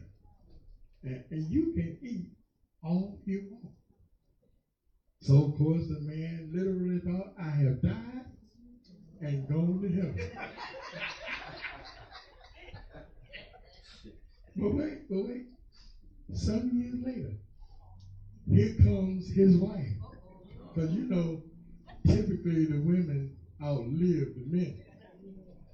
And, 1.04 1.22
and 1.30 1.48
you 1.48 1.72
can 1.74 1.98
eat 2.02 2.32
all 2.82 3.20
you 3.26 3.46
want. 3.48 3.76
So, 5.22 5.44
of 5.44 5.58
course, 5.58 5.86
the 5.86 6.00
man 6.00 6.50
literally 6.52 6.98
thought, 7.00 7.34
I 7.38 7.50
have 7.50 7.82
died 7.82 8.24
and 9.20 9.46
gone 9.48 9.82
to 9.82 9.88
heaven. 9.88 10.30
But 14.56 14.74
wait, 14.74 15.08
but 15.10 15.24
wait. 15.24 15.46
Some 16.32 16.70
years 16.74 16.94
later, 17.04 17.32
here 18.48 18.74
comes 18.76 19.28
his 19.28 19.56
wife. 19.56 19.92
Because 20.74 20.92
you 20.92 21.04
know, 21.04 21.42
typically 22.06 22.64
the 22.64 22.80
women 22.80 23.36
outlive 23.62 24.34
the 24.36 24.46
men. 24.46 24.82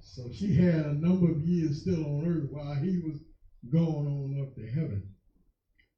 So 0.01 0.29
she 0.33 0.55
had 0.55 0.85
a 0.85 0.93
number 0.93 1.31
of 1.31 1.39
years 1.41 1.81
still 1.81 2.03
on 2.05 2.25
earth 2.27 2.49
while 2.51 2.75
he 2.75 2.99
was 2.99 3.19
going 3.71 4.07
on 4.07 4.41
up 4.41 4.55
to 4.55 4.67
heaven. 4.67 5.13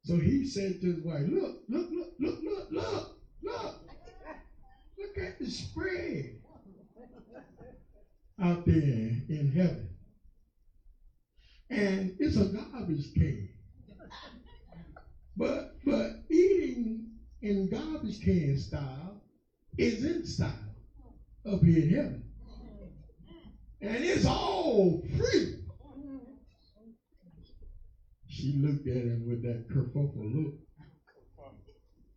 So 0.03 0.17
he 0.17 0.45
said 0.45 0.81
to 0.81 0.93
his 0.93 1.03
wife, 1.03 1.25
Look, 1.27 1.61
look, 1.67 1.89
look, 1.91 2.13
look, 2.19 2.39
look, 2.41 2.71
look, 2.71 3.18
look. 3.43 3.75
Look 4.97 5.17
at 5.17 5.39
the 5.39 5.49
spread 5.49 6.41
out 8.41 8.65
there 8.65 8.75
in 8.75 9.51
heaven. 9.55 9.89
And 11.69 12.15
it's 12.19 12.37
a 12.37 12.45
garbage 12.45 13.13
can. 13.13 13.49
But 15.37 15.75
but 15.85 16.23
eating 16.29 17.11
in 17.41 17.69
garbage 17.69 18.21
can 18.21 18.57
style 18.57 19.21
is 19.77 20.03
in 20.03 20.25
style 20.25 20.75
up 21.45 21.61
here 21.63 21.83
in 21.83 21.89
heaven. 21.89 22.23
And 23.81 24.03
it's 24.03 24.25
all 24.25 25.01
free. 25.17 25.55
She 28.27 28.53
looked 28.57 28.87
at 28.87 28.95
him 28.95 29.25
with 29.27 29.43
that 29.43 29.69
kerfuffle 29.69 30.33
look. 30.33 30.53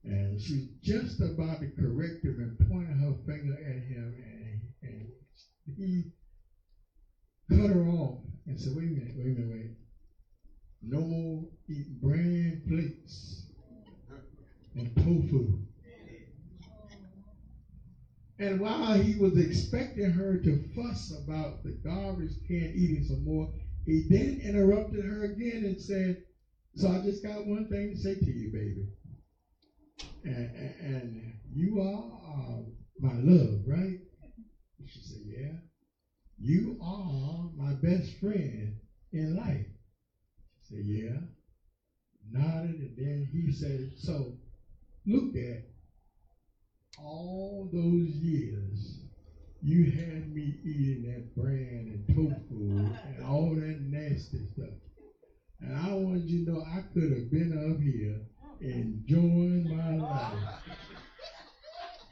And 0.05 0.41
she's 0.41 0.69
just 0.83 1.21
about 1.21 1.61
to 1.61 1.71
correct 1.71 2.25
him 2.25 2.39
and 2.41 2.69
pointed 2.69 2.97
her 2.99 3.15
finger 3.27 3.55
at 3.55 3.83
him. 3.85 4.15
And, 4.19 4.61
and 4.83 5.09
he 5.77 6.13
cut 7.51 7.71
her 7.71 7.87
off 7.87 8.19
and 8.47 8.59
said, 8.59 8.75
wait 8.75 8.89
a 8.89 8.91
minute, 8.91 9.15
wait 9.17 9.27
a 9.29 9.31
minute, 9.31 9.51
wait. 9.51 9.77
No 10.83 11.01
more 11.03 11.45
eating 11.69 11.99
brand 12.03 12.63
plates 12.67 13.45
and 14.75 14.95
tofu. 14.97 15.59
And 18.39 18.59
while 18.59 18.95
he 18.95 19.15
was 19.15 19.37
expecting 19.37 20.11
her 20.11 20.37
to 20.39 20.57
fuss 20.75 21.13
about 21.25 21.63
the 21.63 21.73
garbage 21.85 22.35
can 22.49 22.73
eating 22.75 23.05
some 23.05 23.25
more, 23.25 23.49
he 23.87 24.03
then 24.09 24.41
interrupted 24.43 25.05
her 25.05 25.25
again 25.25 25.65
and 25.65 25.81
said, 25.81 26.17
So 26.75 26.89
I 26.89 26.99
just 26.99 27.23
got 27.23 27.47
one 27.47 27.67
thing 27.67 27.91
to 27.91 27.97
say 27.97 28.17
to 28.17 28.33
you, 28.33 28.49
baby. 28.51 28.85
And, 30.25 30.51
and, 30.81 31.33
you 31.55 31.81
are 31.81 32.05
uh, 32.25 32.63
my 33.01 33.19
love, 33.19 33.61
right? 33.67 33.99
She 34.87 35.01
said, 35.01 35.23
Yeah. 35.27 35.57
You 36.39 36.79
are 36.83 37.51
my 37.57 37.75
best 37.75 38.19
friend 38.21 38.75
in 39.13 39.37
life. 39.37 39.67
She 40.69 40.75
said, 40.75 40.85
Yeah. 40.87 41.21
Nodded, 42.31 42.81
and 42.81 42.97
then 42.97 43.29
he 43.33 43.53
said, 43.53 43.93
So 43.99 44.39
look 45.07 45.37
at 45.37 45.65
all 46.99 47.69
those 47.73 48.11
years 48.17 49.03
you 49.63 49.85
had 49.85 50.35
me 50.35 50.59
eating 50.65 51.03
that 51.03 51.37
bran 51.37 51.87
and 51.87 52.17
tofu 52.17 52.69
and 53.07 53.25
all 53.25 53.55
that 53.55 53.81
nasty 53.81 54.39
stuff. 54.53 54.75
And 55.61 55.77
I 55.77 55.95
wanted 55.95 56.29
you 56.29 56.45
to 56.45 56.51
know 56.51 56.61
I 56.61 56.81
could 56.93 57.13
have 57.13 57.31
been 57.31 57.53
up 57.53 57.81
here 57.81 58.21
enjoying 58.63 59.77
my 59.77 59.97
life. 59.97 60.39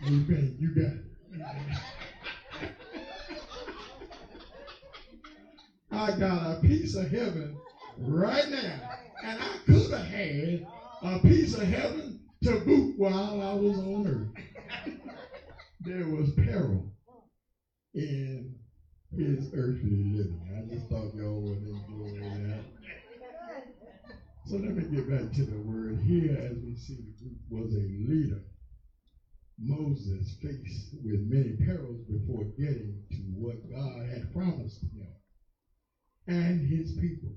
You 0.03 0.21
bet, 0.21 0.59
you 0.59 0.75
got. 0.75 0.93
I 5.93 6.19
got 6.19 6.57
a 6.57 6.61
piece 6.61 6.97
of 6.97 7.11
heaven 7.11 7.57
right 7.99 8.49
now. 8.51 8.81
And 9.23 9.39
I 9.39 9.57
could 9.67 9.91
have 9.91 10.07
had 10.07 10.67
a 11.03 11.19
piece 11.21 11.55
of 11.55 11.63
heaven 11.63 12.21
to 12.45 12.61
boot 12.61 12.95
while 12.97 13.43
I 13.43 13.53
was 13.53 13.79
on 13.79 14.07
earth. 14.07 14.97
there 15.81 16.09
was 16.09 16.31
peril 16.33 16.91
in 17.95 18.55
his 19.17 19.51
earthly 19.53 20.13
living. 20.15 20.41
I 20.57 20.75
just 20.75 20.89
thought 20.89 21.15
y'all 21.15 21.43
would 21.43 21.59
enjoy 21.59 22.49
that. 22.49 22.80
So 24.51 24.57
let 24.57 24.75
me 24.75 24.83
get 24.83 25.09
back 25.09 25.31
to 25.35 25.45
the 25.45 25.61
word 25.61 26.01
here 26.03 26.37
as 26.37 26.59
we 26.59 26.75
see 26.75 26.97
the 26.97 27.25
group 27.25 27.39
was 27.51 27.73
a 27.73 27.87
leader. 27.87 28.43
Moses 29.61 30.39
faced 30.43 30.97
with 31.05 31.21
many 31.21 31.55
perils 31.65 32.01
before 32.09 32.47
getting 32.59 33.01
to 33.13 33.17
what 33.39 33.71
God 33.71 34.09
had 34.09 34.35
promised 34.35 34.83
him 34.83 35.07
and 36.27 36.67
his 36.67 36.99
people. 36.99 37.31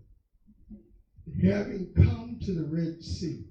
Having 1.43 1.93
come 1.95 2.39
to 2.41 2.51
the 2.51 2.65
Red 2.65 2.99
Sea 3.03 3.45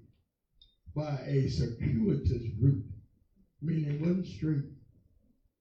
by 0.96 1.20
a 1.29 1.48
circuitous 1.48 2.42
route, 2.61 2.83
meaning 3.61 4.01
wasn't 4.01 4.27
straight, 4.27 4.72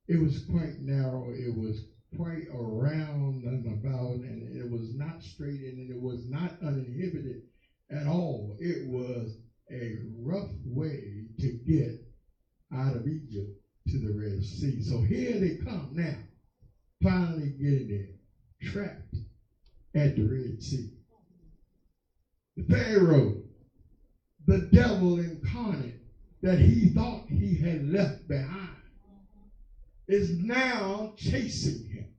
it 0.07 0.19
was 0.19 0.43
quite 0.49 0.79
narrow, 0.79 1.29
it 1.33 1.55
was 1.55 1.79
quite 2.17 2.47
around 2.51 3.43
and 3.43 3.67
about, 3.67 4.15
and 4.15 4.57
it 4.57 4.71
was 4.71 4.95
not 4.95 5.21
straight 5.21 5.61
and 5.61 5.91
it 5.91 6.01
was 6.01 6.25
not 6.31 6.57
uninhibited 6.63 7.43
at 7.91 8.07
all. 8.07 8.57
It 8.59 8.87
was 8.87 9.37
a 9.71 9.97
rough 10.19 10.51
way 10.65 11.27
to 11.39 11.49
get 11.67 11.99
out 12.73 12.95
of 12.95 13.07
Egypt 13.07 13.51
to 13.89 13.99
the 13.99 14.13
Red 14.13 14.43
Sea. 14.43 14.81
So 14.81 15.01
here 15.01 15.39
they 15.39 15.57
come 15.65 15.91
now, 15.93 16.17
finally 17.03 17.49
getting 17.61 17.89
there, 17.89 18.71
trapped 18.71 19.17
at 19.95 20.15
the 20.15 20.23
Red 20.23 20.63
Sea. 20.63 20.89
The 22.57 22.63
Pharaoh, 22.63 23.43
the 24.47 24.69
devil 24.73 25.19
incarnate 25.19 25.99
that 26.43 26.59
he 26.59 26.87
thought 26.87 27.29
he 27.29 27.57
had 27.57 27.83
left 27.83 28.27
behind, 28.29 28.69
is 30.09 30.31
now 30.31 31.13
chasing 31.17 31.85
him. 31.85 32.10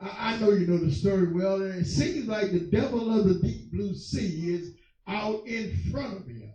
I, 0.00 0.38
know 0.38 0.50
you 0.50 0.66
know 0.66 0.78
the 0.78 0.92
story 0.92 1.32
well, 1.32 1.60
and 1.60 1.80
it 1.80 1.86
seems 1.86 2.28
like 2.28 2.52
the 2.52 2.68
devil 2.70 3.10
of 3.18 3.26
the 3.26 3.34
deep 3.34 3.72
blue 3.72 3.94
sea 3.94 4.54
is 4.54 4.74
out 5.08 5.44
in 5.46 5.72
front 5.90 6.18
of 6.18 6.26
him 6.26 6.52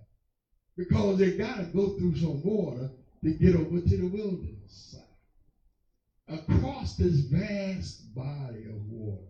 because 0.78 1.18
they 1.18 1.38
got 1.38 1.58
to 1.58 1.64
go 1.66 1.98
through 1.98 2.16
some 2.16 2.42
water 2.44 2.90
to 3.24 3.32
get 3.32 3.56
over 3.56 3.82
to 3.82 3.98
the 3.98 4.08
wilderness 4.08 4.92
side. 4.92 6.40
Across 6.40 6.96
this 6.96 7.20
vast 7.20 8.16
body 8.16 8.66
of 8.66 8.82
water, 8.88 9.28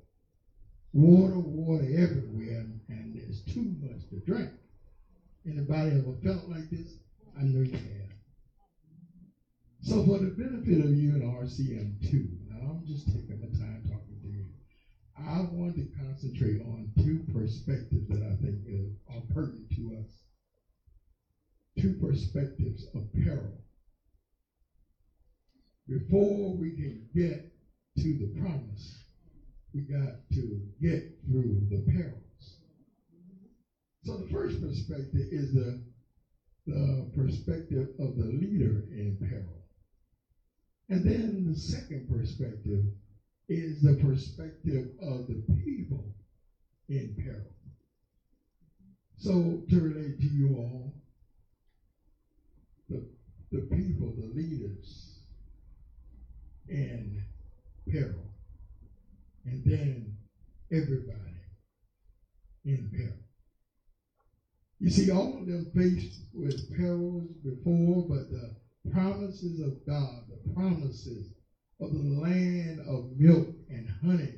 water, 0.94 1.40
water 1.40 1.84
everywhere, 1.84 2.66
and 2.90 3.16
there's 3.16 3.42
too 3.46 3.76
much 3.82 4.08
to 4.10 4.20
drink. 4.32 4.52
Anybody 5.46 5.98
ever 5.98 6.14
felt 6.24 6.48
like 6.50 6.70
this? 6.70 6.98
I 7.38 7.44
know 7.44 7.62
you 7.62 7.72
have. 7.72 8.04
So 9.82 10.06
for 10.06 10.20
the 10.20 10.30
benefit 10.38 10.86
of 10.86 10.96
you 10.96 11.16
in 11.16 11.22
RCM2, 11.22 12.14
now 12.50 12.70
I'm 12.70 12.86
just 12.88 13.08
taking 13.08 13.42
the 13.42 13.58
time 13.58 13.82
to 13.84 13.90
you. 13.90 13.93
I 15.18 15.42
want 15.42 15.76
to 15.76 15.84
concentrate 15.84 16.62
on 16.62 16.92
two 17.00 17.20
perspectives 17.34 18.08
that 18.10 18.24
I 18.24 18.34
think 18.44 18.60
are 19.10 19.22
pertinent 19.34 19.70
to 19.76 19.96
us. 19.96 20.24
Two 21.80 21.94
perspectives 21.94 22.86
of 22.96 23.14
peril. 23.14 23.64
Before 25.88 26.56
we 26.56 26.72
can 26.72 27.08
get 27.16 27.52
to 28.00 28.14
the 28.14 28.40
promise, 28.40 29.04
we 29.74 29.82
got 29.82 30.30
to 30.34 30.62
get 30.82 31.22
through 31.28 31.68
the 31.70 31.80
perils. 31.80 32.58
So 34.04 34.18
the 34.18 34.28
first 34.28 34.62
perspective 34.62 35.28
is 35.32 35.54
the, 35.54 35.84
the 36.68 37.12
perspective 37.16 37.90
of 38.00 38.18
the 38.18 38.26
leader 38.28 38.86
in 38.92 39.18
peril. 39.22 39.64
And 40.90 41.04
then 41.04 41.46
the 41.46 41.56
second 41.56 42.08
perspective 42.10 42.84
is 43.50 43.82
the 43.82 43.94
perspective 43.94 44.86
of 45.02 45.28
the 45.28 45.38
people 45.64 46.06
in 46.90 47.14
peril. 47.18 47.54
So 49.18 49.60
to 49.70 49.80
relate 49.80 50.20
to 50.22 50.28
you 50.28 50.56
all, 50.56 50.94
the, 52.90 53.02
the 53.52 53.62
people, 53.62 54.14
the 54.16 54.26
leaders 54.26 55.20
in 56.70 57.22
peril, 57.90 58.30
and 59.46 59.64
then 59.66 60.14
everybody 60.72 61.38
in 62.66 62.88
peril. 62.92 63.14
You 64.80 64.90
see, 64.90 65.12
all 65.12 65.38
of 65.38 65.46
them 65.48 65.66
faced 65.76 66.20
with 66.34 66.70
perils 66.76 67.28
before, 67.44 68.02
but 68.04 68.30
the 68.30 68.52
promises 68.92 69.60
of 69.60 69.74
God, 69.88 70.24
the 70.30 70.54
promises 70.54 71.30
of 71.82 71.94
the 71.94 72.00
land 72.00 72.82
of 72.88 73.12
milk 73.18 73.50
and 73.70 73.90
honey, 73.90 74.34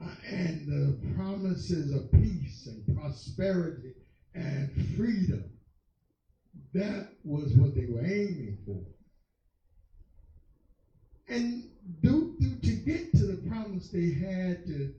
uh, 0.00 0.14
and 0.30 0.66
the 0.68 0.96
promises 1.14 1.92
of 1.92 2.10
peace 2.12 2.66
and 2.66 2.96
prosperity 2.96 3.94
and 4.34 4.72
freedom. 4.96 5.44
That 6.74 7.08
was 7.24 7.54
what 7.54 7.74
they 7.74 7.86
were 7.86 8.04
aiming 8.04 8.58
for. 8.66 8.82
And 11.28 11.64
do, 12.02 12.36
do, 12.40 12.56
to 12.56 12.72
get 12.72 13.12
to 13.14 13.26
the 13.26 13.36
promise, 13.48 13.88
they 13.88 14.10
had 14.10 14.66
to 14.66 14.90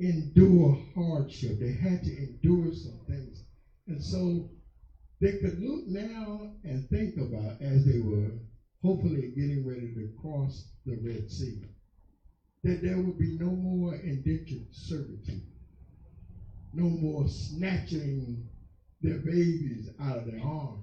endure 0.00 0.76
hardship. 0.94 1.60
They 1.60 1.72
had 1.72 2.02
to 2.04 2.16
endure 2.16 2.72
some 2.72 3.00
things. 3.08 3.42
And 3.88 4.02
so 4.02 4.46
they 5.20 5.34
could 5.34 5.60
look 5.60 5.86
now 5.86 6.50
and 6.64 6.88
think 6.90 7.18
about 7.18 7.54
as 7.62 7.84
they 7.84 7.98
were 7.98 8.32
hopefully 8.82 9.32
getting 9.36 9.66
ready 9.66 9.92
to 9.94 10.08
cross 10.20 10.64
the 10.86 10.96
Red 10.96 11.30
Sea. 11.30 11.60
That 12.64 12.82
there 12.82 12.98
would 12.98 13.18
be 13.18 13.36
no 13.38 13.50
more 13.50 13.94
indentured 13.94 14.66
servitude, 14.70 15.42
no 16.74 16.90
more 16.90 17.28
snatching 17.28 18.46
their 19.02 19.18
babies 19.18 19.88
out 20.00 20.18
of 20.18 20.26
their 20.26 20.42
arms, 20.42 20.82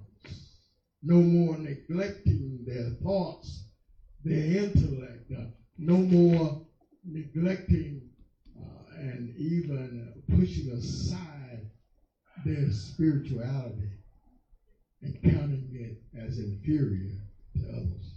no 1.04 1.22
more 1.22 1.58
neglecting 1.58 2.66
their 2.68 2.90
thoughts, 3.04 3.64
their 4.24 4.64
intellect, 4.64 5.32
uh, 5.32 5.46
no 5.78 6.02
more 6.02 6.58
neglecting 7.06 8.02
uh, 8.60 8.96
and 9.00 9.32
even 9.38 10.12
pushing 10.30 10.70
aside 10.72 11.64
their 12.46 12.70
spirituality 12.72 13.92
and 15.04 15.22
counting 15.24 15.70
it 15.74 15.96
as 16.18 16.40
inferior 16.40 17.27
others. 17.68 18.14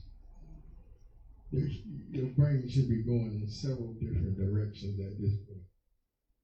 Your 2.10 2.28
brain 2.28 2.66
should 2.66 2.88
be 2.88 2.98
going 2.98 3.34
in 3.34 3.48
several 3.48 3.92
different 3.92 4.36
directions 4.36 4.98
at 5.00 5.18
this 5.18 5.34
point 5.46 5.60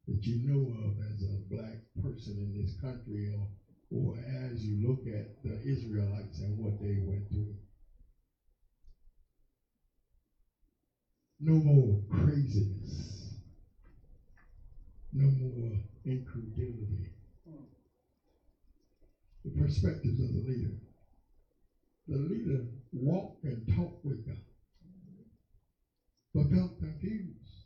that 0.09 0.27
you 0.27 0.37
know 0.37 0.71
of 0.87 0.99
as 1.11 1.23
a 1.23 1.39
black 1.51 1.79
person 2.01 2.39
in 2.39 2.55
this 2.55 2.73
country 2.73 3.29
or, 3.29 3.47
or 3.91 4.15
as 4.17 4.65
you 4.65 4.77
look 4.87 5.07
at 5.07 5.27
the 5.45 5.59
Israelites 5.63 6.41
and 6.41 6.59
what 6.59 6.79
they 6.81 6.97
went 6.97 7.25
through. 7.33 7.55
No 11.41 11.59
more 11.59 11.99
craziness. 12.09 13.35
No 15.13 15.31
more 15.31 15.73
incredulity. 16.07 17.09
The 19.45 19.51
perspectives 19.53 20.21
of 20.21 20.33
the 20.33 20.41
leader. 20.41 20.73
The 22.09 22.17
leader 22.19 22.63
walked 22.93 23.45
and 23.45 23.67
talked 23.69 24.05
with 24.05 24.25
God, 24.25 24.37
but 26.35 26.51
felt 26.51 26.77
confused. 26.79 27.65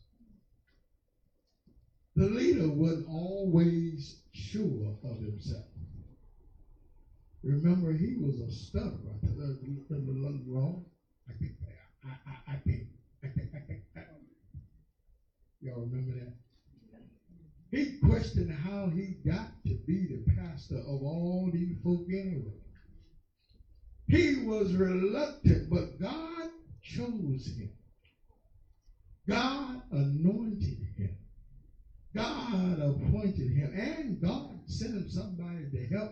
The 2.17 2.27
leader 2.27 2.69
was 2.69 3.01
always 3.07 4.15
sure 4.33 4.95
of 5.03 5.21
himself. 5.21 5.65
Remember, 7.43 7.93
he 7.93 8.15
was 8.15 8.39
a 8.39 8.51
stutterer. 8.51 9.17
The, 9.23 9.57
the, 9.89 9.97
the 10.01 10.13
Lord, 10.47 10.83
I 11.29 11.33
think 11.35 11.53
I, 12.05 12.15
I, 12.27 12.37
I 12.53 12.57
think 12.67 12.83
Y'all 15.61 15.79
remember 15.81 16.13
that? 16.15 16.33
He 17.73 17.89
questioned 18.05 18.51
how 18.51 18.89
he 18.89 19.15
got 19.25 19.49
to 19.67 19.75
be 19.87 20.07
the 20.07 20.19
pastor 20.35 20.77
of 20.77 21.03
all 21.03 21.51
these 21.53 21.77
folk 21.83 22.05
anyway. 22.13 22.70
He 24.11 24.37
was 24.45 24.75
reluctant, 24.75 25.71
but 25.71 26.01
God 26.01 26.49
chose 26.83 27.47
him. 27.47 27.71
God 29.29 29.83
anointed 29.93 30.79
him. 30.97 31.17
God 32.15 32.81
appointed 32.81 33.51
him. 33.55 33.73
And 33.75 34.21
God 34.21 34.63
sent 34.67 34.95
him 34.95 35.09
somebody 35.09 35.67
to 35.73 35.87
help 35.95 36.11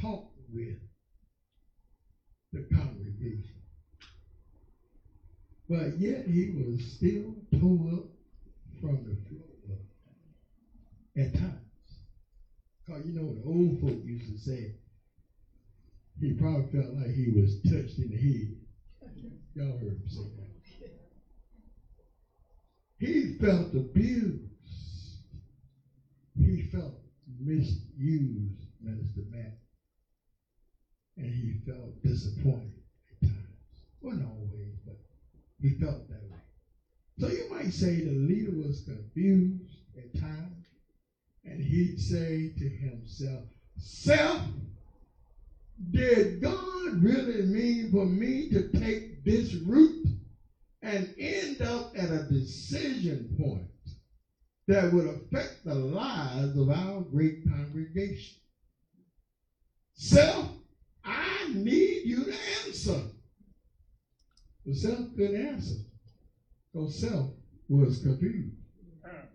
talk 0.00 0.30
with 0.52 0.76
the 2.52 2.62
congregation. 2.72 3.62
But 5.68 5.98
yet 5.98 6.26
he 6.28 6.50
was 6.50 6.82
still 6.96 7.34
tore 7.58 7.94
up 7.96 8.04
from 8.80 9.04
the 9.04 9.16
floor 9.28 9.78
at 11.16 11.34
times. 11.34 11.58
Because 12.86 13.06
you 13.06 13.14
know, 13.14 13.32
the 13.32 13.42
old 13.44 13.80
folk 13.80 14.00
used 14.04 14.28
to 14.28 14.38
say, 14.38 14.72
he 16.20 16.32
probably 16.32 16.62
felt 16.62 16.92
like 16.92 17.10
he 17.10 17.28
was 17.28 17.56
touched 17.68 17.98
in 17.98 18.10
the 18.10 18.16
head. 18.16 18.56
Y'all 19.54 19.76
heard 19.76 19.96
him 19.96 20.08
say 20.08 20.22
that. 20.36 20.50
He 22.98 23.26
felt 23.26 23.74
abused. 23.74 24.40
He 26.40 26.60
felt 26.60 26.96
misused, 27.26 28.66
Minister 28.80 29.22
Matt. 29.30 29.52
And 31.16 31.28
he 31.28 31.52
felt 31.66 31.92
disappointed 32.02 32.80
at 33.10 33.28
times. 33.28 33.84
Well, 34.00 34.16
not 34.16 34.28
always, 34.28 34.74
but 34.84 34.96
he 35.60 35.70
felt 35.72 36.06
that 36.08 36.22
way. 36.28 36.38
So 37.18 37.28
you 37.28 37.48
might 37.48 37.72
say 37.72 38.00
the 38.00 38.12
leader 38.12 38.50
was 38.50 38.80
confused 38.80 39.78
at 39.96 40.12
times, 40.14 40.66
and 41.44 41.60
he'd 41.60 41.98
say 42.00 42.48
to 42.58 42.68
himself, 42.68 43.44
Self, 43.76 44.40
did 45.90 46.40
God 46.40 47.02
really 47.02 47.42
mean 47.42 47.90
for 47.90 48.04
me 48.04 48.48
to 48.50 48.62
take 48.78 49.24
this 49.24 49.54
route 49.54 50.06
and 50.82 51.14
end 51.18 51.62
up 51.62 51.92
at 51.96 52.10
a 52.10 52.26
decision 52.30 53.34
point 53.38 53.62
that 54.68 54.92
would 54.92 55.06
affect 55.06 55.64
the 55.64 55.74
lives 55.74 56.56
of 56.58 56.70
our 56.70 57.00
great 57.00 57.46
congregation? 57.48 58.36
Self, 59.94 60.50
I 61.04 61.50
need 61.54 62.02
you 62.04 62.24
to 62.24 62.34
answer. 62.66 63.02
The 64.66 64.74
self 64.74 65.16
couldn't 65.16 65.46
answer. 65.46 65.74
So 66.72 66.88
self 66.88 67.30
was 67.68 67.98
confused. 67.98 68.56
Mm. 69.06 69.26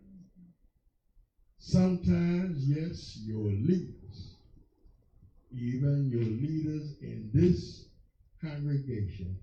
Sometimes, 1.60 2.66
yes, 2.68 3.18
your 3.26 3.50
leaders, 3.52 4.09
even 5.52 6.08
your 6.10 6.24
leaders 6.24 6.94
in 7.02 7.30
this 7.34 7.84
congregation, 8.42 9.38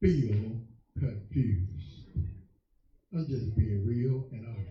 feel 0.00 0.58
confused. 0.98 2.02
I'm 3.14 3.26
just 3.26 3.54
being 3.56 3.84
real 3.84 4.26
and 4.32 4.44
honest. 4.44 4.68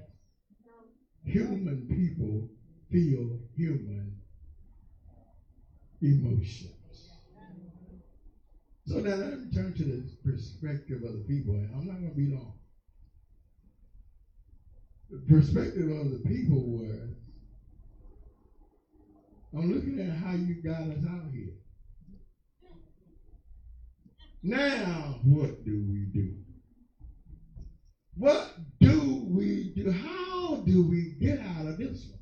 Human 1.26 1.86
people 1.86 2.46
feel 2.92 3.40
human 3.56 4.16
emotions. 6.02 7.12
So 8.88 9.00
now 9.00 9.16
let 9.16 9.40
me 9.40 9.48
turn 9.54 9.74
to 9.74 9.86
the 9.86 10.04
perspective 10.24 11.04
of 11.04 11.14
the 11.14 11.22
people, 11.22 11.56
and 11.56 11.70
I'm 11.74 11.86
not 11.86 12.00
going 12.00 12.12
to 12.12 12.18
be 12.18 12.28
long. 12.28 12.54
The 15.12 15.20
perspective 15.20 15.90
of 15.90 16.10
the 16.10 16.20
people 16.20 16.66
was, 16.68 17.21
Oh, 19.54 19.60
I'm 19.60 19.74
looking 19.74 20.00
at 20.00 20.16
how 20.18 20.34
you 20.34 20.62
got 20.64 20.82
us 20.82 21.04
out 21.10 21.30
here. 21.34 21.54
Now, 24.44 25.20
what 25.24 25.66
do 25.66 25.86
we 25.90 26.06
do? 26.14 26.36
What 28.16 28.54
do 28.80 29.26
we 29.28 29.74
do? 29.76 29.92
How 29.92 30.56
do 30.66 30.88
we 30.88 31.16
get 31.20 31.40
out 31.40 31.66
of 31.68 31.78
this 31.78 32.08
one? 32.10 32.20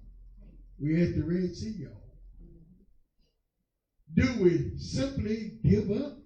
We're 0.79 1.03
at 1.03 1.15
the 1.15 1.23
Red 1.23 1.55
Sea, 1.55 1.75
y'all. 1.77 1.91
Do 4.15 4.43
we 4.43 4.71
simply 4.77 5.59
give 5.63 5.91
up? 5.91 6.17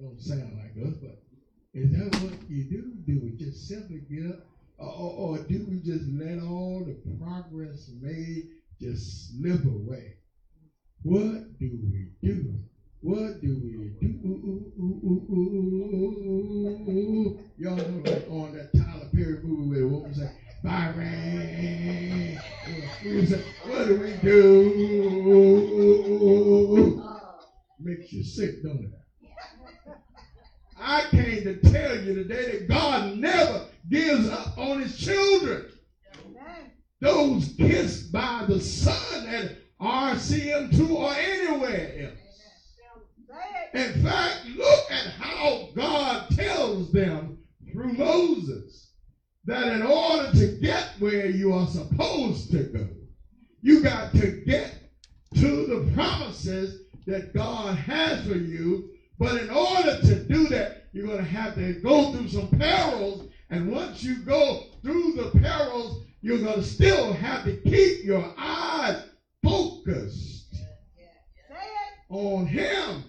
Don't 0.00 0.20
sound 0.20 0.56
like 0.56 0.88
us, 0.88 0.96
but 0.96 1.22
is 1.74 1.90
that 1.92 2.22
what 2.22 2.48
you 2.48 2.64
do? 2.70 2.94
Do 3.06 3.20
we 3.22 3.36
just 3.36 3.68
simply 3.68 4.00
give 4.10 4.30
up? 4.30 4.46
Or, 4.78 4.88
or, 4.88 5.10
or 5.12 5.38
do 5.38 5.66
we 5.68 5.80
just 5.80 6.08
let 6.08 6.42
all 6.42 6.84
the 6.86 6.96
progress 7.18 7.90
made 8.00 8.48
just 8.80 9.38
slip 9.38 9.64
away? 9.64 10.14
What 11.02 11.58
do 11.58 11.78
we 11.92 12.08
do? 12.22 12.54
What 13.02 13.40
do 13.40 13.60
we 13.64 13.90
do? 14.00 14.08
Y'all 17.58 17.76
know 17.76 18.02
like 18.04 18.26
on 18.30 18.52
that 18.54 18.70
Tyler 18.76 19.08
Perry 19.14 19.42
movie 19.42 19.68
where 19.68 19.80
the 19.80 19.86
woman 19.88 20.14
say, 20.14 20.30
Byron. 20.62 22.38
What 23.64 23.86
do 23.88 23.94
we 24.00 24.12
do? 24.22 24.40
Makes 27.80 28.12
you 28.12 28.22
sick, 28.22 28.62
don't 28.62 28.84
it? 28.84 28.90
I 30.78 31.02
came 31.10 31.44
to 31.44 31.60
tell 31.60 31.96
you 32.02 32.14
today 32.14 32.44
that 32.52 32.68
God 32.68 33.16
never 33.16 33.66
gives 33.90 34.28
up 34.28 34.56
on 34.58 34.80
his 34.80 34.96
children. 34.96 35.66
Those 37.00 37.54
kissed 37.56 38.12
by 38.12 38.44
the 38.46 38.60
sun 38.60 39.26
at 39.26 39.56
RCM2 39.80 40.90
or 40.90 41.14
anywhere 41.14 42.10
else. 42.10 42.16
In 43.74 44.02
fact, 44.02 44.46
look 44.56 44.90
at 44.90 45.06
how 45.12 45.68
God 45.76 46.28
tells 46.30 46.92
them 46.92 47.38
through 47.72 47.92
Moses 47.94 48.90
that 49.46 49.68
in 49.68 49.82
order 49.82 50.32
to 50.32 50.58
get 50.60 50.90
where 50.98 51.26
you 51.26 51.54
are 51.54 51.66
supposed 51.66 52.50
to 52.50 52.64
go, 52.64 52.88
you 53.62 53.82
got 53.82 54.12
to 54.12 54.42
get 54.44 54.90
to 55.36 55.66
the 55.66 55.92
promises 55.94 56.82
that 57.06 57.32
God 57.32 57.76
has 57.76 58.26
for 58.26 58.36
you 58.36 58.90
but 59.20 59.36
in 59.36 59.50
order 59.50 60.00
to 60.00 60.28
do 60.28 60.48
that, 60.48 60.72
you're 60.92 61.04
going 61.04 61.18
to 61.18 61.24
have 61.24 61.54
to 61.56 61.74
go 61.74 62.10
through 62.10 62.28
some 62.28 62.48
perils 62.48 63.28
And 63.50 63.70
once 63.70 64.02
you 64.02 64.16
go 64.24 64.62
through 64.82 65.12
the 65.12 65.30
perils, 65.38 65.98
you're 66.22 66.38
going 66.38 66.60
to 66.60 66.62
still 66.62 67.12
have 67.12 67.44
to 67.44 67.56
keep 67.56 68.04
your 68.04 68.34
eyes 68.36 69.02
focused 69.42 70.56
on 72.08 72.46
Him 72.46 73.04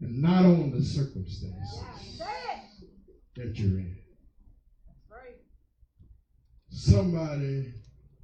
and 0.00 0.22
not 0.22 0.44
on 0.44 0.70
the 0.70 0.82
circumstances 0.82 1.84
that 3.36 3.58
you're 3.58 3.78
in. 3.78 3.96
Somebody 6.70 7.72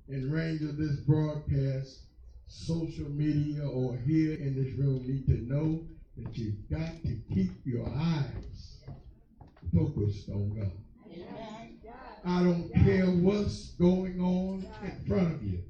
in 0.09 0.31
range 0.31 0.63
of 0.63 0.77
this 0.79 0.97
broadcast, 0.97 2.07
social 2.47 3.09
media, 3.11 3.67
or 3.67 3.97
here 3.99 4.35
in 4.35 4.55
this 4.55 4.75
room 4.79 5.07
need 5.07 5.27
to 5.27 5.53
know 5.53 5.87
that 6.17 6.37
you've 6.37 6.69
got 6.71 7.03
to 7.03 7.19
keep 7.33 7.53
your 7.65 7.87
eyes 7.89 8.81
focused 9.75 10.29
on 10.31 10.59
God. 10.59 10.73
Amen. 11.13 11.68
I 12.25 12.43
don't 12.43 12.73
care 12.75 13.07
what's 13.11 13.71
going 13.81 14.21
on 14.21 14.67
in 14.85 14.97
front 15.07 15.33
of 15.33 15.43
you. 15.43 15.61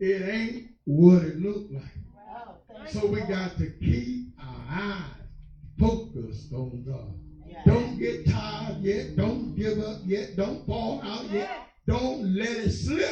It 0.00 0.22
ain't 0.22 0.64
what 0.84 1.22
it 1.22 1.36
looked 1.36 1.70
like. 1.72 1.82
So 2.90 3.06
we 3.06 3.20
got 3.22 3.56
to 3.58 3.68
keep 3.80 4.22
our 4.38 4.64
eyes 4.68 5.26
focused 5.78 6.52
on 6.52 6.82
God. 6.86 7.14
Don't 7.66 7.98
get 7.98 8.26
tired 8.26 8.76
yet. 8.80 9.16
Don't 9.16 9.54
give 9.56 9.78
up 9.80 9.98
yet. 10.04 10.36
Don't 10.36 10.64
fall 10.66 11.00
out 11.02 11.30
yet. 11.32 11.48
Don't 11.86 12.22
let 12.22 12.56
it 12.56 12.70
slip. 12.70 13.08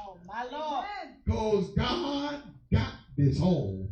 Oh, 0.00 0.16
my 0.26 0.44
Lord. 0.44 0.84
Because 1.24 1.68
God 1.70 2.38
got 2.72 2.92
this 3.16 3.40
all 3.40 3.88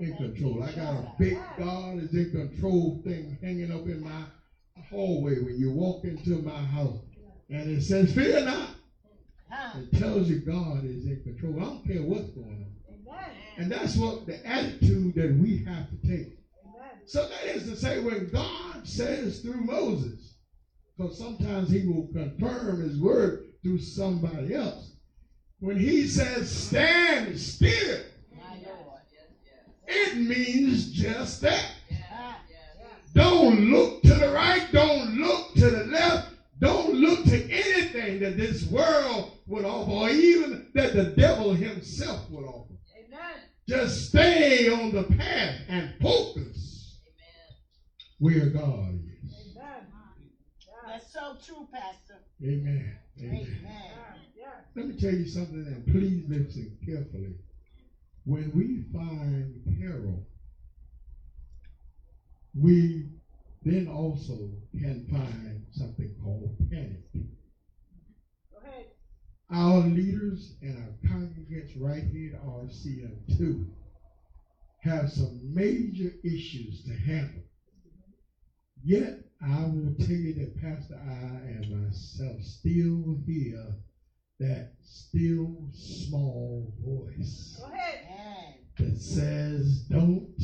in 0.00 0.14
control. 0.16 0.62
I 0.62 0.72
got 0.72 0.94
a 0.94 1.04
big 1.18 1.38
God 1.58 1.98
is 1.98 2.14
in 2.14 2.30
control 2.30 3.00
thing 3.04 3.36
hanging 3.42 3.70
up 3.70 3.86
in 3.86 4.00
my 4.02 4.24
hallway 4.90 5.38
when 5.38 5.58
you 5.58 5.70
walk 5.70 6.04
into 6.04 6.38
my 6.38 6.62
house. 6.62 6.98
And 7.48 7.70
it 7.70 7.82
says, 7.82 8.12
Fear 8.12 8.44
not. 8.44 8.70
It 9.76 9.98
tells 9.98 10.28
you 10.28 10.40
God 10.40 10.84
is 10.84 11.06
in 11.06 11.22
control. 11.22 11.60
I 11.60 11.64
don't 11.64 11.86
care 11.86 12.02
what's 12.02 12.30
going 12.30 12.66
on. 12.66 12.76
And 13.56 13.70
that's 13.70 13.96
what 13.96 14.26
the 14.26 14.44
attitude 14.46 15.14
that 15.14 15.34
we 15.40 15.64
have 15.64 15.88
to 15.90 16.06
take. 16.06 16.38
So 17.06 17.28
that 17.28 17.44
is 17.44 17.68
to 17.70 17.76
say, 17.76 18.00
when 18.00 18.28
God 18.30 18.86
says 18.86 19.40
through 19.40 19.60
Moses, 19.60 20.34
because 20.96 21.16
sometimes 21.16 21.70
he 21.70 21.86
will 21.86 22.08
confirm 22.12 22.82
his 22.82 22.98
word 22.98 23.44
through 23.62 23.78
somebody 23.78 24.54
else. 24.54 24.92
When 25.60 25.78
he 25.78 26.06
says, 26.06 26.50
stand 26.50 27.38
still, 27.38 28.00
it 29.86 30.16
means 30.16 30.90
just 30.92 31.40
that. 31.42 31.72
Don't 33.14 33.70
look 33.70 34.02
to 34.02 34.14
the 34.14 34.32
right, 34.32 34.66
don't 34.72 35.16
look 35.16 35.54
to 35.54 35.70
the 35.70 35.84
left, 35.84 36.25
don't 36.58 36.94
look 36.94 37.24
to 37.24 37.50
anything 37.50 38.20
that 38.20 38.36
this 38.36 38.66
world 38.66 39.32
would 39.46 39.64
offer, 39.64 39.90
or 39.90 40.08
even 40.08 40.70
that 40.74 40.94
the 40.94 41.04
devil 41.04 41.52
himself 41.52 42.30
would 42.30 42.44
offer. 42.44 42.74
Amen. 42.96 43.36
Just 43.68 44.08
stay 44.08 44.68
on 44.68 44.92
the 44.92 45.04
path 45.04 45.60
and 45.68 45.94
focus 46.00 46.98
where 48.18 48.46
God 48.46 48.98
is. 49.22 49.56
Amen. 49.56 49.86
That's 50.86 51.12
so 51.12 51.36
true, 51.44 51.68
Pastor. 51.72 52.16
Amen. 52.42 52.96
Amen. 53.20 53.34
Amen. 53.34 53.58
Yeah. 53.64 54.14
Yeah. 54.36 54.46
Let 54.74 54.86
me 54.86 54.96
tell 54.98 55.12
you 55.12 55.26
something, 55.26 55.66
and 55.66 55.84
please 55.86 56.24
listen 56.28 56.78
carefully. 56.84 57.34
When 58.24 58.50
we 58.54 58.84
find 58.92 59.62
peril, 59.78 60.26
we 62.54 63.15
then 63.66 63.88
also 63.88 64.48
can 64.78 65.04
find 65.10 65.66
something 65.72 66.14
called 66.22 66.56
panic. 66.70 67.02
Go 67.12 68.58
ahead. 68.64 68.86
Our 69.50 69.80
leaders 69.88 70.54
and 70.62 70.78
our 70.78 71.10
congregants 71.10 71.72
right 71.76 72.04
here 72.04 72.36
at 72.36 72.46
RCM2 72.46 73.66
have 74.82 75.10
some 75.10 75.52
major 75.52 76.12
issues 76.22 76.84
to 76.84 76.92
handle. 76.92 77.42
Yet, 78.84 79.24
I 79.42 79.64
will 79.64 79.96
tell 79.98 80.14
you 80.14 80.34
that 80.34 80.60
Pastor 80.62 81.00
I 81.04 81.48
and 81.48 81.86
myself 81.86 82.40
still 82.42 83.18
hear 83.26 83.74
that 84.38 84.74
still 84.80 85.56
small 85.72 86.72
voice 86.84 87.58
Go 87.60 87.72
ahead. 87.72 88.58
That 88.78 89.00
says, 89.00 89.86
Don't, 89.90 90.40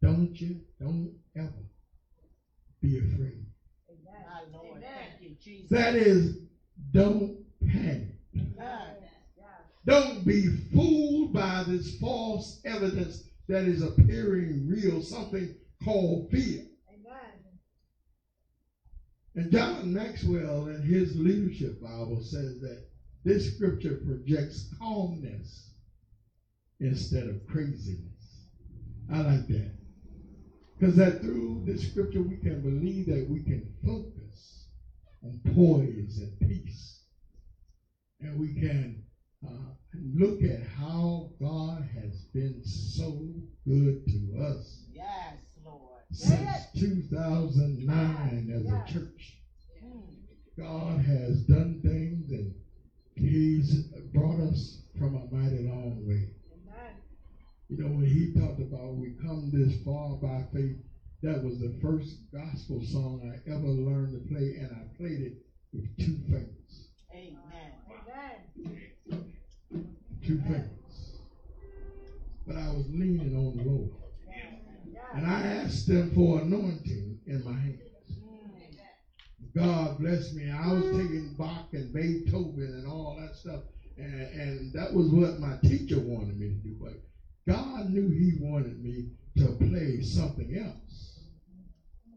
don't 0.00 0.40
you, 0.40 0.62
don't 0.80 1.12
ever 1.36 1.66
be 2.80 2.98
afraid. 2.98 3.46
Amen. 3.90 4.24
Amen. 4.54 4.82
Thank 4.82 5.22
you, 5.22 5.36
Jesus. 5.40 5.70
That 5.70 5.94
is, 5.94 6.36
don't 6.92 7.36
panic. 7.66 8.16
Don't 9.86 10.24
be 10.26 10.46
fooled 10.74 11.32
by 11.32 11.62
this 11.62 11.96
false 11.98 12.60
evidence 12.64 13.22
that 13.48 13.64
is 13.64 13.82
appearing 13.82 14.66
real, 14.68 15.00
something 15.00 15.54
called 15.84 16.28
fear. 16.30 16.64
Amen. 16.92 17.32
And 19.36 19.52
John 19.52 19.92
Maxwell 19.92 20.66
in 20.66 20.82
his 20.82 21.16
leadership 21.16 21.80
Bible 21.80 22.20
says 22.20 22.60
that 22.60 22.82
this 23.24 23.54
scripture 23.54 23.94
projects 24.04 24.64
calmness 24.80 25.70
instead 26.80 27.28
of 27.28 27.46
craziness. 27.46 28.48
I 29.12 29.20
like 29.20 29.46
that. 29.48 29.75
Because 30.78 30.96
that 30.96 31.22
through 31.22 31.62
this 31.64 31.88
scripture 31.88 32.20
we 32.22 32.36
can 32.36 32.60
believe 32.60 33.06
that 33.06 33.26
we 33.28 33.42
can 33.42 33.72
focus 33.84 34.66
on 35.22 35.40
poise 35.54 36.18
and 36.18 36.38
peace. 36.40 37.00
And 38.20 38.38
we 38.38 38.54
can 38.54 39.02
uh, 39.46 39.74
look 39.94 40.42
at 40.42 40.62
how 40.78 41.30
God 41.40 41.88
has 41.94 42.24
been 42.34 42.60
so 42.64 43.26
good 43.66 44.06
to 44.06 44.42
us 44.42 44.84
yes, 44.92 45.36
Lord. 45.64 46.02
since 46.10 46.66
2009 46.78 48.52
as 48.54 48.66
a 48.66 48.92
church. 48.92 49.38
Mm. 49.84 50.02
God 50.58 51.00
has 51.00 51.40
done 51.42 51.80
things 51.82 52.30
and 52.30 52.54
He's 53.14 53.86
brought 54.12 54.40
us 54.40 54.82
from 54.98 55.14
a 55.14 55.34
mighty 55.34 55.68
long 55.68 56.06
way. 56.06 56.35
You 57.68 57.78
know, 57.78 57.88
when 57.88 58.06
He 58.06 58.32
talked 58.38 58.60
about 58.60 58.94
we 58.94 59.14
come 59.22 59.50
this 59.52 59.82
far 59.84 60.16
by 60.16 60.44
faith, 60.52 60.76
that 61.22 61.42
was 61.42 61.58
the 61.58 61.74
first 61.82 62.30
gospel 62.32 62.80
song 62.84 63.20
I 63.24 63.50
ever 63.50 63.66
learned 63.66 64.12
to 64.12 64.28
play, 64.32 64.56
and 64.60 64.70
I 64.70 64.96
played 64.96 65.20
it 65.20 65.32
with 65.72 65.96
two 65.98 66.18
fingers. 66.26 66.88
Amen. 67.12 67.72
Amen. 69.10 69.32
Two 70.24 70.40
fingers. 70.42 71.18
But 72.46 72.56
I 72.56 72.68
was 72.68 72.86
leaning 72.90 73.34
on 73.36 73.56
the 73.56 73.64
Lord. 73.64 73.90
And 75.14 75.26
I 75.26 75.40
asked 75.40 75.88
them 75.88 76.12
for 76.14 76.40
anointing 76.40 77.20
in 77.26 77.44
my 77.44 77.52
hands. 77.52 77.80
God 79.54 79.98
bless 79.98 80.34
me. 80.34 80.50
I 80.50 80.70
was 80.70 80.84
taking 80.84 81.34
Bach 81.38 81.68
and 81.72 81.92
Beethoven 81.92 82.74
and 82.76 82.86
all 82.86 83.16
that 83.18 83.34
stuff. 83.34 83.62
And, 83.96 84.20
and 84.38 84.72
that 84.74 84.92
was 84.92 85.08
what 85.08 85.40
my 85.40 85.56
teacher 85.62 85.98
wanted 85.98 86.38
me 86.38 86.48
to 86.48 86.54
do. 86.56 86.76
But 86.78 87.00
God 87.46 87.90
knew 87.90 88.08
He 88.10 88.34
wanted 88.40 88.80
me 88.82 89.06
to 89.38 89.50
play 89.52 90.00
something 90.02 90.56
else. 90.56 91.20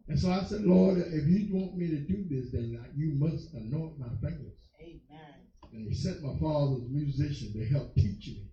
And 0.07 0.19
so 0.19 0.29
I 0.29 0.41
said, 0.41 0.61
Lord, 0.61 0.97
if 0.97 1.27
you 1.27 1.45
want 1.53 1.75
me 1.75 1.89
to 1.89 1.99
do 1.99 2.25
this, 2.29 2.49
then 2.51 2.77
you 2.95 3.11
must 3.11 3.53
anoint 3.53 3.97
my 3.99 4.09
fingers. 4.21 4.53
Amen. 4.81 5.47
And 5.73 5.87
He 5.87 5.93
sent 5.93 6.21
my 6.21 6.33
father's 6.33 6.87
musician 6.89 7.53
to 7.53 7.65
help 7.65 7.93
teach 7.95 8.27
me 8.29 8.47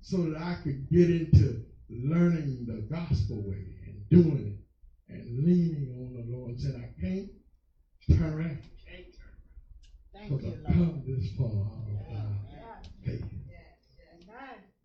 so 0.00 0.22
that 0.24 0.36
I 0.36 0.54
could 0.54 0.88
get 0.90 1.10
into 1.10 1.60
learning 1.90 2.66
the 2.66 2.80
gospel 2.90 3.42
way 3.42 3.76
and 3.86 4.08
doing 4.10 4.46
it 4.46 5.14
and 5.14 5.44
leaning 5.44 5.88
on 5.90 6.14
the 6.14 6.36
Lord. 6.36 6.58
Said, 6.58 6.74
I 6.76 6.88
can't 7.00 7.28
turn 8.12 8.32
around. 8.34 8.58
Thank 10.14 10.30
Because 10.30 10.44
you, 10.44 10.50
I've 10.50 10.76
Lord. 10.76 10.76
come 10.76 11.02
this 11.06 11.28
far 11.36 11.48
by. 12.10 12.24
Yeah. 12.50 12.76
faith. 13.04 13.43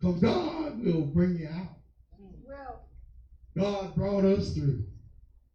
Amen. 0.02 0.18
Because 0.18 0.20
God 0.20 0.84
will 0.84 1.06
bring 1.06 1.36
you 1.36 1.48
out. 1.48 1.76
Well. 2.46 2.82
God 3.56 3.94
brought 3.94 4.24
us 4.24 4.54
through. 4.54 4.84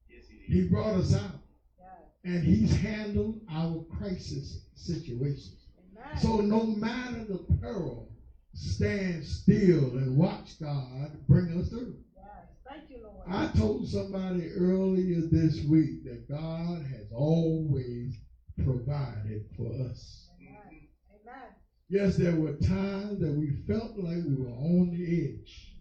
Yes, 0.10 0.24
he 0.30 0.54
did. 0.54 0.64
He 0.64 0.70
brought 0.70 0.96
us 0.96 1.16
out. 1.16 1.40
Yeah. 1.80 2.32
And 2.32 2.44
He's 2.44 2.76
handled 2.76 3.42
our 3.52 3.84
crisis 3.98 4.60
situations. 4.76 5.66
Amen. 5.98 6.18
So 6.22 6.38
no 6.38 6.64
matter 6.64 7.24
the 7.26 7.46
peril, 7.62 8.10
stand 8.54 9.24
still 9.24 9.98
and 9.98 10.18
watch 10.18 10.60
God 10.60 11.12
bring 11.28 11.60
us 11.60 11.70
through. 11.70 11.96
Yes. 12.16 12.26
Thank 12.68 12.90
you, 12.90 13.04
Lord. 13.04 13.26
I 13.28 13.48
told 13.58 13.88
somebody 13.88 14.52
earlier 14.56 15.22
this 15.32 15.64
week 15.66 16.04
that 16.06 16.30
God 16.30 16.86
has 16.86 17.12
always 17.14 18.16
provided 18.64 19.46
for 19.58 19.72
us. 19.90 20.25
Yes, 21.90 22.16
there 22.16 22.34
were 22.34 22.52
times 22.52 23.20
that 23.20 23.34
we 23.34 23.52
felt 23.68 23.96
like 23.96 24.20
we 24.20 24.34
were 24.36 24.50
on 24.50 24.90
the 24.92 25.26
edge. 25.28 25.72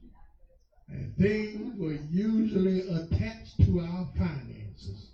And 0.88 1.11
things 1.17 1.77
were 1.79 1.93
usually 1.93 2.81
attached 2.81 3.59
to 3.62 3.81
our 3.81 4.05
finances. 4.17 5.11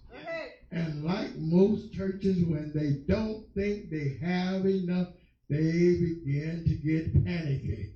And 0.73 1.05
like 1.05 1.35
most 1.37 1.93
churches, 1.93 2.43
when 2.45 2.73
they 2.73 2.93
don't 3.09 3.41
think 3.55 3.91
they 3.91 4.09
have 4.21 4.67
enough, 4.67 5.07
they 5.49 5.95
begin 5.95 6.63
to 6.67 6.75
get 6.75 7.25
panicky. 7.25 7.87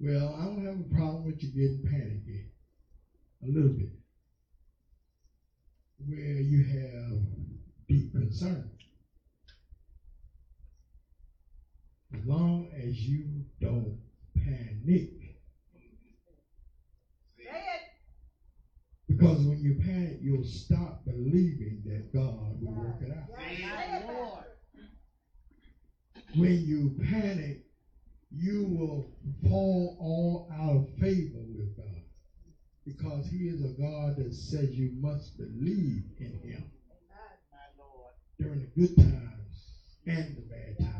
Well, 0.00 0.32
I 0.32 0.44
don't 0.44 0.62
have 0.64 0.78
a 0.78 0.84
problem 0.94 1.24
with 1.24 1.42
you 1.42 1.48
getting 1.50 1.80
panicky. 1.82 2.42
A 3.44 3.46
little 3.48 3.70
bit. 3.70 3.88
Where 5.98 6.38
you 6.38 6.62
have 6.62 7.18
deep 7.88 8.10
concern. 8.12 8.64
As 12.13 12.13
long 12.26 12.70
as 12.76 13.00
you 13.00 13.44
don't 13.60 13.98
panic. 14.36 15.10
Say 17.38 17.44
it. 17.46 17.80
Because 19.08 19.44
when 19.44 19.60
you 19.62 19.74
panic, 19.74 20.18
you'll 20.22 20.44
stop 20.44 21.04
believing 21.04 21.82
that 21.86 22.12
God 22.12 22.60
will 22.60 22.74
work 22.74 23.02
it 23.02 23.10
out. 23.10 23.28
Yes, 23.38 23.58
say 23.60 23.96
it, 23.96 24.14
Lord. 24.14 24.44
When 26.36 26.64
you 26.64 26.96
panic, 27.10 27.64
you 28.30 28.64
will 28.64 29.04
fall 29.48 29.96
all 30.00 30.48
out 30.52 30.74
of 30.74 30.88
favor 31.00 31.44
with 31.56 31.76
God. 31.76 32.02
Because 32.84 33.26
He 33.28 33.48
is 33.48 33.62
a 33.62 33.72
God 33.80 34.16
that 34.16 34.34
says 34.34 34.70
you 34.70 34.90
must 35.00 35.36
believe 35.38 36.02
in 36.18 36.32
Him 36.42 36.42
Amen. 36.42 37.38
My 37.52 37.58
Lord. 37.78 38.12
during 38.38 38.60
the 38.60 38.66
good 38.80 38.96
times 38.96 39.96
and 40.06 40.36
the 40.36 40.42
bad 40.42 40.78
times. 40.80 40.93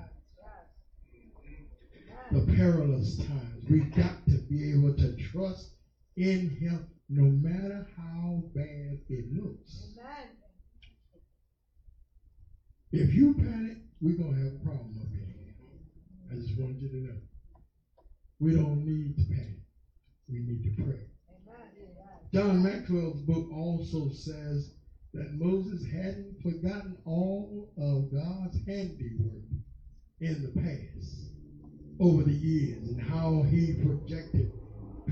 The 2.35 2.53
perilous 2.57 3.16
times. 3.18 3.64
We've 3.70 3.94
got 3.94 4.27
to 4.27 4.38
be 4.51 4.73
able 4.73 4.92
to 4.97 5.16
trust 5.31 5.77
in 6.16 6.51
Him 6.51 6.88
no 7.09 7.23
matter 7.23 7.87
how 7.97 8.42
bad 8.53 8.99
it 9.09 9.33
looks. 9.33 9.94
Amen. 10.01 10.31
If 12.90 13.14
you 13.14 13.35
panic, 13.35 13.77
we're 14.01 14.16
going 14.16 14.35
to 14.35 14.40
have 14.42 14.55
a 14.55 14.64
problem 14.64 14.99
up 15.01 15.12
here. 15.12 15.55
I 16.33 16.35
just 16.35 16.59
wanted 16.59 16.83
you 16.83 16.88
to 16.88 16.97
know. 16.97 17.20
We 18.40 18.57
don't 18.57 18.85
need 18.85 19.16
to 19.16 19.23
panic. 19.33 19.62
We 20.29 20.40
need 20.40 20.77
to 20.77 20.83
pray. 20.83 21.07
John 22.33 22.64
Maxwell's 22.64 23.20
book 23.20 23.47
also 23.53 24.11
says 24.11 24.75
that 25.12 25.35
Moses 25.35 25.85
hadn't 25.87 26.42
forgotten 26.42 26.97
all 27.05 27.73
of 27.79 28.11
God's 28.11 28.59
handiwork 28.66 29.44
in 30.20 30.42
the 30.42 30.61
past 30.61 31.31
over 32.00 32.22
the 32.22 32.33
years 32.33 32.88
and 32.88 33.00
how 33.00 33.42
he 33.42 33.74
projected 33.74 34.50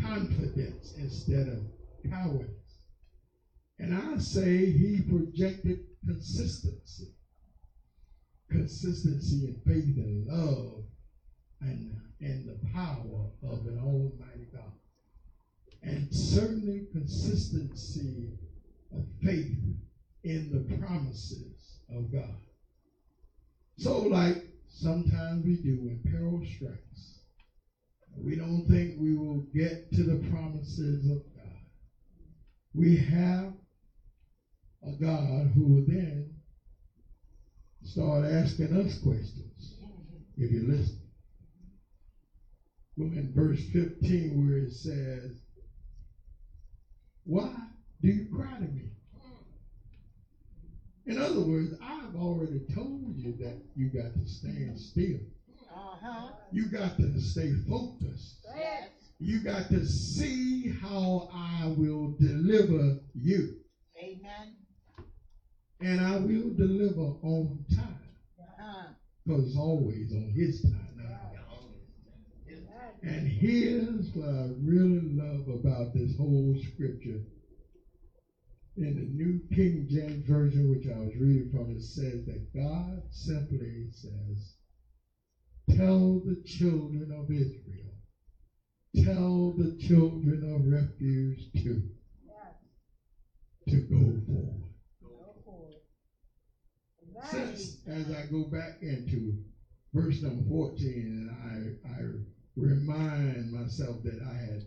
confidence 0.00 0.94
instead 0.98 1.48
of 1.48 2.10
cowardice. 2.10 2.48
And 3.78 3.94
I 3.94 4.18
say 4.18 4.70
he 4.70 5.02
projected 5.08 5.78
consistency. 6.04 7.14
Consistency 8.50 9.46
in 9.46 9.60
faith 9.66 9.96
and 9.96 10.26
love 10.26 10.84
and, 11.60 12.00
and 12.20 12.48
the 12.48 12.66
power 12.72 13.30
of 13.42 13.66
an 13.66 13.78
almighty 13.82 14.48
God 14.52 14.72
and 15.82 16.12
certainly 16.14 16.86
consistency 16.92 18.38
of 18.96 19.04
faith 19.22 19.58
in 20.24 20.50
the 20.52 20.76
promises 20.76 21.80
of 21.90 22.12
God. 22.12 22.36
So, 23.78 24.02
like 24.02 24.51
sometimes 24.72 25.44
we 25.44 25.56
do 25.56 25.80
when 25.84 26.00
peril 26.04 26.42
strikes, 26.44 27.20
we 28.18 28.36
don't 28.36 28.66
think 28.68 28.94
we 28.98 29.14
will 29.16 29.42
get 29.54 29.92
to 29.92 30.04
the 30.04 30.16
promises 30.30 31.08
of 31.08 31.20
God. 31.34 31.60
We 32.74 32.96
have 32.96 33.54
a 34.84 34.92
God 34.92 35.48
who 35.54 35.66
will 35.68 35.84
then 35.86 36.34
start 37.84 38.24
asking 38.24 38.72
us 38.72 38.94
questions, 38.94 39.74
if 40.38 40.52
you 40.52 40.62
listen. 40.62 40.98
Well, 42.96 43.12
in 43.12 43.32
verse 43.34 43.62
15, 43.72 44.38
where 44.38 44.58
it 44.58 44.72
says, 44.72 45.32
why 47.24 47.54
do 48.02 48.10
you 48.10 48.28
cry 48.32 48.58
to 48.58 48.68
me? 48.68 48.91
In 51.06 51.18
other 51.18 51.40
words, 51.40 51.74
I've 51.82 52.14
already 52.14 52.60
told 52.74 53.16
you 53.16 53.32
that 53.38 53.60
you 53.74 53.88
got 53.88 54.14
to 54.14 54.26
stand 54.26 54.78
still. 54.78 55.18
Uh-huh. 55.74 56.28
You 56.52 56.66
got 56.66 56.96
to 56.98 57.20
stay 57.20 57.52
focused. 57.68 58.46
It. 58.54 58.90
You 59.18 59.42
got 59.42 59.68
to 59.68 59.84
see 59.86 60.68
how 60.80 61.28
I 61.34 61.74
will 61.76 62.14
deliver 62.20 62.98
you. 63.14 63.56
Amen. 63.98 64.56
And 65.80 66.00
I 66.00 66.16
will 66.16 66.54
deliver 66.54 67.16
on 67.22 67.64
time. 67.74 67.98
Uh-huh. 68.40 68.88
Because 69.26 69.46
it's 69.48 69.56
always 69.56 70.12
on 70.12 70.32
his 70.36 70.62
time. 70.62 70.96
not 70.98 71.12
ours. 71.50 71.72
Amen. 72.48 72.92
And 73.02 73.26
here's 73.28 74.10
what 74.14 74.28
I 74.28 74.50
really 74.62 75.02
love 75.14 75.48
about 75.48 75.94
this 75.94 76.16
whole 76.16 76.56
scripture. 76.72 77.22
In 78.76 78.94
the 78.96 79.02
New 79.02 79.42
King 79.52 79.86
James 79.88 80.26
Version, 80.26 80.70
which 80.70 80.86
I 80.88 80.98
was 80.98 81.14
reading 81.16 81.48
from, 81.52 81.70
it 81.70 81.82
says 81.82 82.24
that 82.26 82.54
God 82.54 83.02
simply 83.10 83.86
says, 83.90 84.54
Tell 85.70 86.18
the 86.18 86.36
children 86.46 87.12
of 87.12 87.30
Israel, 87.30 87.92
tell 88.96 89.52
the 89.52 89.74
children 89.78 90.42
of 90.44 90.66
refuge 90.66 91.46
to, 91.58 91.82
to 93.70 93.78
go 93.80 94.16
forward. 94.26 94.70
Since, 97.24 97.76
as 97.86 98.10
I 98.10 98.24
go 98.24 98.44
back 98.44 98.74
into 98.82 99.36
verse 99.94 100.22
number 100.22 100.42
14, 100.48 100.88
and 100.88 101.30
I, 101.30 101.88
I 101.88 102.02
remind 102.56 103.52
myself 103.52 103.98
that 104.04 104.20
I 104.20 104.34
had 104.34 104.64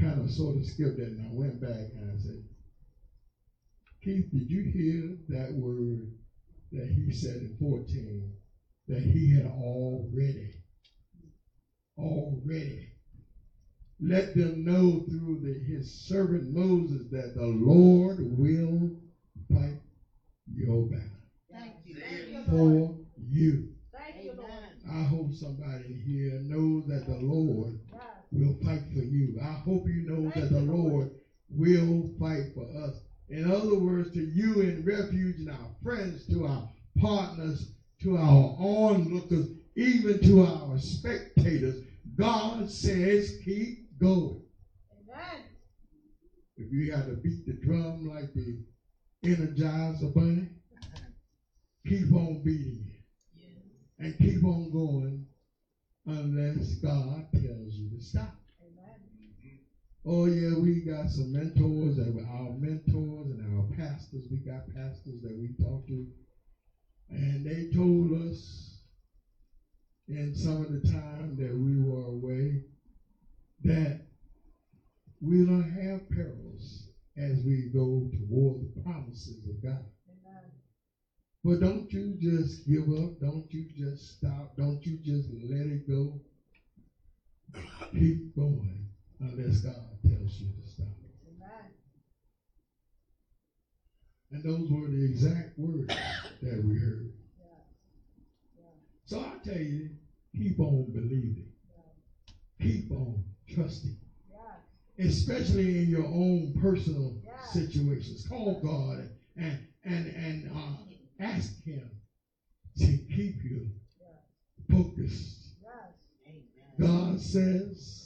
kind 0.00 0.20
of 0.20 0.30
sort 0.30 0.56
of 0.56 0.66
skipped 0.66 1.00
it, 1.00 1.10
and 1.10 1.22
I 1.22 1.30
went 1.30 1.60
back 1.60 1.88
and 1.94 2.10
I 2.12 2.16
said, 2.16 2.40
Keith, 4.06 4.30
did 4.32 4.48
you 4.48 4.62
hear 4.62 5.16
that 5.28 5.52
word 5.52 6.08
that 6.72 6.86
he 6.86 7.12
said 7.12 7.40
in 7.40 7.52
14 7.58 8.30
that 8.88 9.00
he 9.00 9.32
had 9.32 9.46
already, 9.46 10.52
already 11.98 12.86
let 14.00 14.36
them 14.36 14.64
know 14.64 15.02
through 15.10 15.40
the, 15.42 15.58
his 15.66 15.90
servant 15.90 16.46
Moses 16.54 17.06
that 17.10 17.34
the 17.34 17.46
Lord 17.46 18.18
will 18.20 18.92
fight 19.52 19.76
your 20.54 20.84
battle 20.84 21.08
Thank 21.52 21.72
you. 21.84 21.96
Thank 21.96 22.28
you, 22.28 22.42
Lord. 22.46 22.48
for 22.48 22.94
you. 23.18 23.66
Thank 23.92 24.24
you, 24.24 24.34
Lord. 24.36 24.50
I 24.88 25.02
hope 25.02 25.32
somebody 25.32 26.00
here 26.06 26.38
knows 26.40 26.86
that 26.86 27.06
the 27.06 27.16
Lord 27.16 27.74
will 28.32 28.54
fight 28.62 28.82
for 28.94 29.02
you. 29.02 29.36
I 29.42 29.54
hope 29.54 29.88
you 29.88 30.02
know 30.02 30.30
that 30.36 30.50
the 30.50 30.60
Lord 30.62 31.08
will 31.50 32.08
fight 32.20 32.44
for 32.54 32.66
us. 32.86 33.00
In 33.28 33.50
other 33.50 33.78
words, 33.78 34.12
to 34.12 34.24
you 34.24 34.60
in 34.60 34.84
refuge 34.84 35.40
and 35.40 35.50
our 35.50 35.70
friends, 35.82 36.26
to 36.26 36.46
our 36.46 36.68
partners, 36.98 37.72
to 38.02 38.16
our 38.16 38.54
onlookers, 38.58 39.48
even 39.74 40.20
to 40.20 40.42
our 40.42 40.78
spectators, 40.78 41.82
God 42.16 42.70
says, 42.70 43.40
keep 43.44 43.98
going. 43.98 44.42
Amen. 44.92 45.42
If 46.56 46.72
you 46.72 46.92
had 46.92 47.06
to 47.06 47.14
beat 47.14 47.46
the 47.46 47.54
drum 47.54 48.08
like 48.08 48.32
the 48.32 48.58
Energizer 49.24 50.14
Bunny, 50.14 50.48
keep 51.86 52.12
on 52.12 52.42
beating 52.44 52.86
it. 52.86 52.92
And 53.98 54.16
keep 54.18 54.44
on 54.44 54.70
going 54.70 55.24
unless 56.06 56.74
God 56.74 57.26
tells 57.32 57.74
you 57.74 57.96
to 57.96 58.00
stop. 58.00 58.45
Oh 60.06 60.26
yeah, 60.26 60.54
we 60.54 60.80
got 60.80 61.10
some 61.10 61.32
mentors 61.32 61.96
that 61.96 62.10
were 62.10 62.22
our 62.22 62.50
mentors 62.50 63.30
and 63.30 63.42
our 63.42 63.64
pastors. 63.64 64.28
We 64.30 64.40
got 64.40 64.66
pastors 64.68 65.20
that 65.22 65.36
we 65.36 65.52
talked 65.60 65.88
to, 65.88 66.08
and 67.10 67.46
they 67.46 67.64
told 67.64 68.12
us 68.12 68.80
in 70.08 70.34
some 70.34 70.60
of 70.62 70.70
the 70.70 70.78
time 70.78 71.36
that 71.36 71.54
we 71.56 71.76
were 71.76 72.04
away 72.04 72.62
that 73.64 73.96
we're 75.20 75.44
gonna 75.44 75.64
have 75.64 76.08
perils 76.10 76.86
as 77.16 77.42
we 77.42 77.66
go 77.66 78.06
toward 78.12 78.60
the 78.60 78.82
promises 78.82 79.46
of 79.46 79.60
God. 79.60 79.84
Amen. 80.08 80.50
But 81.44 81.60
don't 81.60 81.92
you 81.92 82.14
just 82.14 82.64
give 82.64 82.90
up. 82.90 83.10
Don't 83.20 83.44
you 83.52 83.66
just 83.74 84.10
stop. 84.10 84.50
Don't 84.56 84.84
you 84.86 84.96
just 85.02 85.30
let 85.30 85.66
it 85.68 85.86
go. 85.86 86.20
Keep 87.92 88.16
going 88.36 88.86
unless 89.20 89.58
God 89.58 89.74
tells 90.06 90.40
you 90.40 90.46
to 90.62 90.68
stop. 90.68 90.86
Amen. 91.28 91.72
And 94.30 94.42
those 94.42 94.70
were 94.70 94.88
the 94.88 95.04
exact 95.04 95.58
words 95.58 95.94
that 96.42 96.62
we 96.62 96.76
heard. 96.76 97.10
Yeah. 97.38 98.62
So 99.06 99.20
I 99.20 99.36
tell 99.42 99.56
you, 99.58 99.90
keep 100.36 100.58
on 100.60 100.90
believing. 100.92 101.46
Keep 102.60 102.90
on 102.90 103.22
trusting. 103.48 103.96
Especially 104.98 105.78
in 105.82 105.88
your 105.88 106.06
own 106.06 106.52
personal 106.54 107.14
situations. 107.52 108.22
Call 108.22 108.58
God 108.62 109.08
and, 109.36 109.58
and 109.84 110.06
and 110.06 110.50
uh, 110.54 110.76
ask 111.20 111.52
Him 111.64 111.90
to 112.78 112.96
keep 113.14 113.44
you 113.44 113.70
focused. 114.70 115.50
God 116.78 117.20
says, 117.20 118.05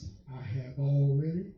have 0.63 0.79
already. 0.79 1.53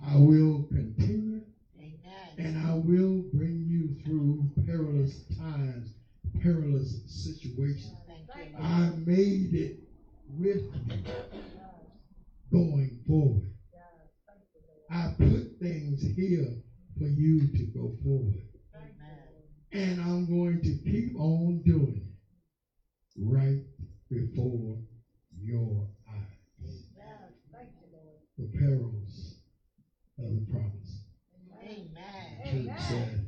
I 0.00 0.16
will 0.16 0.66
continue, 0.72 1.42
Amen. 1.78 2.34
and 2.38 2.58
I 2.58 2.72
will 2.74 3.22
bring 3.32 3.66
you 3.68 3.94
through 4.04 4.48
perilous 4.66 5.24
times, 5.38 5.92
perilous 6.40 6.96
situations. 7.06 7.94
Thank 8.06 8.28
you, 8.36 8.52
Lord. 8.52 8.64
I 8.64 8.90
made 9.06 9.54
it 9.54 9.72
with 10.38 10.62
you 10.86 11.02
going 12.52 12.96
forward. 13.06 13.50
I 14.90 15.08
put 15.18 15.46
things 15.60 16.02
here 16.16 16.52
for 16.98 17.06
you 17.06 17.46
to 17.56 17.64
go 17.64 17.92
forward. 18.04 18.42
And 19.72 20.00
I'm 20.00 20.26
going 20.26 20.60
to 20.62 20.74
keep 20.74 21.14
on 21.16 21.62
doing 21.66 21.96
it 21.96 22.14
right 23.18 23.60
before 24.10 24.78
your 25.40 25.86
the 28.38 28.46
perils 28.58 29.36
of 30.18 30.24
the 30.34 30.40
promise. 30.50 31.00
Amen. 32.46 32.76
Said, 32.78 33.23